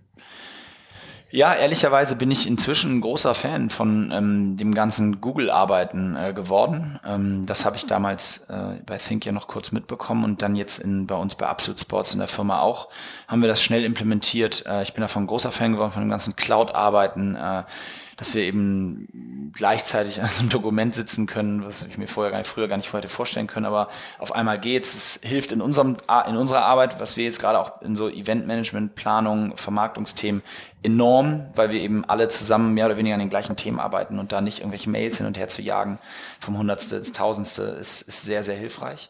[1.34, 7.00] Ja, ehrlicherweise bin ich inzwischen ein großer Fan von ähm, dem ganzen Google-Arbeiten äh, geworden.
[7.08, 10.80] Ähm, das habe ich damals äh, bei Think ja noch kurz mitbekommen und dann jetzt
[10.80, 12.90] in, bei uns bei Absolute Sports in der Firma auch
[13.30, 14.66] haben wir das schnell implementiert.
[14.66, 17.36] Äh, ich bin davon ein großer Fan geworden von dem ganzen Cloud-Arbeiten.
[17.36, 17.64] Äh,
[18.22, 22.48] dass wir eben gleichzeitig an einem Dokument sitzen können, was ich mir vorher gar nicht,
[22.48, 23.88] früher gar nicht hätte vorstellen können, aber
[24.20, 24.94] auf einmal geht's.
[24.94, 25.98] Es hilft in unserem,
[26.28, 30.44] in unserer Arbeit, was wir jetzt gerade auch in so Eventmanagement, Planung, Vermarktungsthemen
[30.84, 34.32] enorm, weil wir eben alle zusammen mehr oder weniger an den gleichen Themen arbeiten und
[34.32, 35.98] da nicht irgendwelche Mails hin und her zu jagen
[36.40, 39.10] vom Hundertste ins Tausendste ist, ist sehr, sehr hilfreich.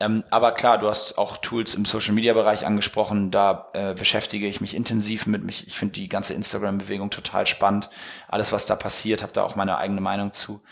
[0.00, 3.30] Ähm, aber klar, du hast auch Tools im Social Media Bereich angesprochen.
[3.30, 5.66] Da äh, beschäftige ich mich intensiv mit mich.
[5.66, 7.90] Ich finde die ganze Instagram-Bewegung total spannend.
[8.28, 10.62] Alles, was da passiert, habe da auch meine eigene Meinung zu.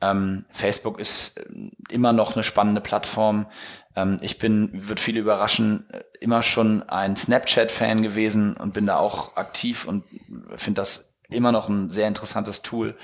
[0.00, 3.46] Ähm, Facebook ist äh, immer noch eine spannende Plattform.
[3.94, 5.86] Ähm, ich bin, wird viele überraschen,
[6.20, 10.04] immer schon ein Snapchat-Fan gewesen und bin da auch aktiv und
[10.56, 12.94] finde das immer noch ein sehr interessantes Tool,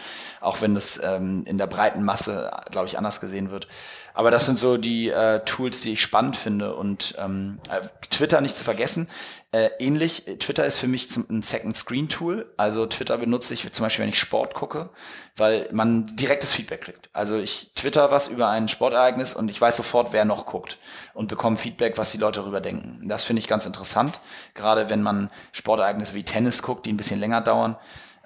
[0.40, 3.66] auch wenn das ähm, in der breiten Masse, glaube ich, anders gesehen wird.
[4.14, 6.74] Aber das sind so die äh, Tools, die ich spannend finde.
[6.74, 9.08] Und ähm, äh, Twitter nicht zu vergessen.
[9.52, 12.52] Äh, ähnlich, Twitter ist für mich zum, ein Second Screen Tool.
[12.56, 14.90] Also Twitter benutze ich zum Beispiel, wenn ich Sport gucke,
[15.36, 17.10] weil man direktes Feedback kriegt.
[17.12, 20.78] Also ich twitter was über ein Sportereignis und ich weiß sofort, wer noch guckt
[21.14, 23.08] und bekomme Feedback, was die Leute darüber denken.
[23.08, 24.20] Das finde ich ganz interessant,
[24.54, 27.76] gerade wenn man Sportereignisse wie Tennis guckt, die ein bisschen länger dauern.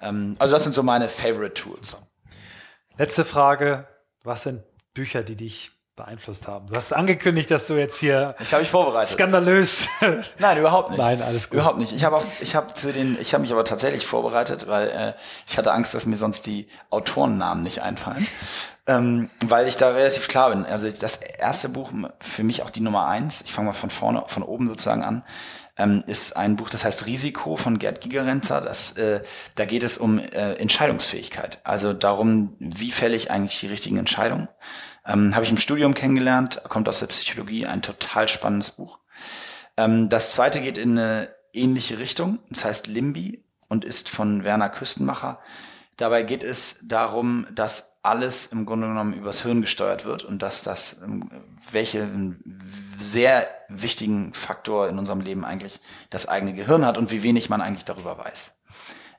[0.01, 1.97] Ähm, also das sind so meine Favorite Tools.
[2.97, 3.87] Letzte Frage.
[4.23, 4.63] Was sind
[4.93, 6.67] Bücher, die dich beeinflusst haben?
[6.67, 8.35] Du hast angekündigt, dass du jetzt hier.
[8.39, 9.13] Ich habe mich vorbereitet.
[9.13, 9.87] Skandalös.
[10.39, 10.99] Nein, überhaupt nicht.
[10.99, 11.59] Nein, alles gut.
[11.59, 11.93] Überhaupt nicht.
[11.93, 15.13] Ich habe auch, ich habe zu den, ich habe mich aber tatsächlich vorbereitet, weil äh,
[15.47, 18.27] ich hatte Angst, dass mir sonst die Autorennamen nicht einfallen,
[18.87, 20.65] ähm, weil ich da relativ klar bin.
[20.65, 23.41] Also das erste Buch für mich auch die Nummer eins.
[23.41, 25.23] Ich fange mal von vorne, von oben sozusagen an
[25.77, 28.61] ähm, ist ein Buch, das heißt Risiko von Gerd Gigerenzer.
[28.61, 29.21] Das, äh,
[29.55, 31.59] da geht es um äh, Entscheidungsfähigkeit.
[31.63, 34.47] Also darum, wie fälle ich eigentlich die richtigen Entscheidungen.
[35.05, 38.99] Ähm, Habe ich im Studium kennengelernt, kommt aus der Psychologie, ein total spannendes Buch.
[39.77, 42.39] Ähm, das zweite geht in eine ähnliche Richtung.
[42.49, 45.39] Das heißt Limbi und ist von Werner Küstenmacher.
[45.97, 50.61] Dabei geht es darum, dass alles im Grunde genommen übers Hirn gesteuert wird und dass
[50.61, 51.29] das, ähm,
[51.71, 52.07] welche
[52.97, 55.79] sehr wichtigen Faktor in unserem Leben eigentlich
[56.09, 58.53] das eigene Gehirn hat und wie wenig man eigentlich darüber weiß.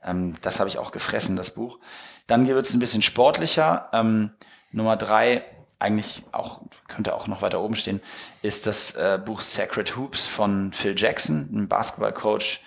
[0.05, 1.79] Ähm, das habe ich auch gefressen, das Buch.
[2.27, 3.89] Dann wird es ein bisschen sportlicher.
[3.93, 4.31] Ähm,
[4.71, 5.45] Nummer drei,
[5.79, 8.01] eigentlich auch, könnte auch noch weiter oben stehen,
[8.43, 12.61] ist das äh, Buch Sacred Hoops von Phil Jackson, ein Basketballcoach.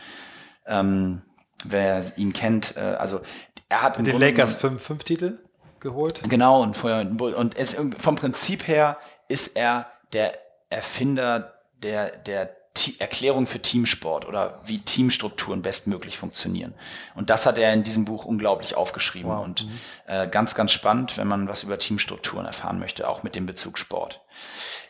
[0.68, 1.24] Ähm,
[1.64, 3.22] wer ihn kennt, äh, also
[3.68, 5.40] er hat mit den Lakers fünf, fünf Titel
[5.80, 6.22] geholt.
[6.30, 8.98] Genau und vorher und es, vom Prinzip her
[9.28, 10.38] ist er der
[10.70, 12.56] Erfinder der, der
[13.00, 16.74] Erklärung für Teamsport oder wie Teamstrukturen bestmöglich funktionieren.
[17.16, 19.46] Und das hat er in diesem Buch unglaublich aufgeschrieben wow.
[19.46, 19.80] und mhm.
[20.08, 23.78] äh, ganz, ganz spannend, wenn man was über Teamstrukturen erfahren möchte, auch mit dem Bezug
[23.78, 24.22] Sport.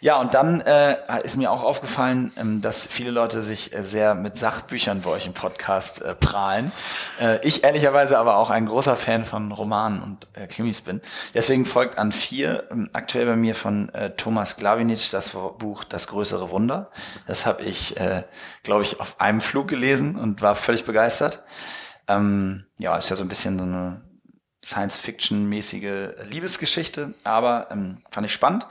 [0.02, 4.16] Ja, und dann äh, ist mir auch aufgefallen, ähm, dass viele Leute sich äh, sehr
[4.16, 6.72] mit Sachbüchern bei euch im Podcast äh, prahlen.
[7.20, 11.02] Äh, ich ehrlicherweise aber auch ein großer Fan von Romanen und äh, Krimis bin.
[11.34, 16.08] Deswegen folgt an vier ähm, aktuell bei mir von äh, Thomas Glavinic das Buch Das
[16.08, 16.92] größere Wunder.
[17.28, 18.24] Das habe ich, äh,
[18.64, 21.44] glaube ich, auf einem Flug gelesen und war völlig begeistert.
[22.08, 24.02] Ähm, ja, ist ja so ein bisschen so eine
[24.64, 28.68] Science-Fiction-mäßige Liebesgeschichte, aber ähm, fand ich spannend.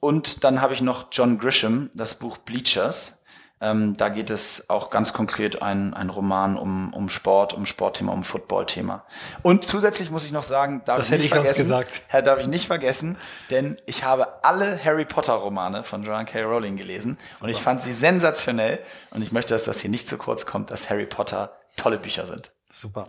[0.00, 3.19] Und dann habe ich noch John Grisham, das Buch Bleachers.
[3.62, 8.12] Ähm, da geht es auch ganz konkret ein, ein Roman um, um Sport, um Sportthema,
[8.12, 9.04] um Footballthema.
[9.42, 12.02] Und zusätzlich muss ich noch sagen, darf das ich nicht ich vergessen, gesagt.
[12.08, 13.16] Herr, darf ich nicht vergessen,
[13.50, 16.42] denn ich habe alle Harry Potter Romane von Joan K.
[16.42, 17.44] Rowling gelesen Super.
[17.44, 18.78] und ich fand sie sensationell
[19.10, 22.26] und ich möchte, dass das hier nicht zu kurz kommt, dass Harry Potter tolle Bücher
[22.26, 22.52] sind.
[22.72, 23.08] Super.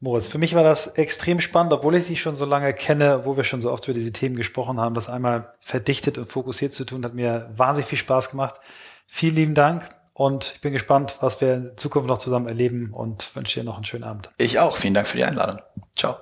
[0.00, 3.36] Moritz, für mich war das extrem spannend, obwohl ich dich schon so lange kenne, wo
[3.36, 4.94] wir schon so oft über diese Themen gesprochen haben.
[4.94, 8.56] Das einmal verdichtet und fokussiert zu tun, hat mir wahnsinnig viel Spaß gemacht.
[9.06, 13.34] Vielen lieben Dank und ich bin gespannt, was wir in Zukunft noch zusammen erleben und
[13.34, 14.30] wünsche dir noch einen schönen Abend.
[14.38, 14.76] Ich auch.
[14.76, 15.60] Vielen Dank für die Einladung.
[15.94, 16.16] Ciao.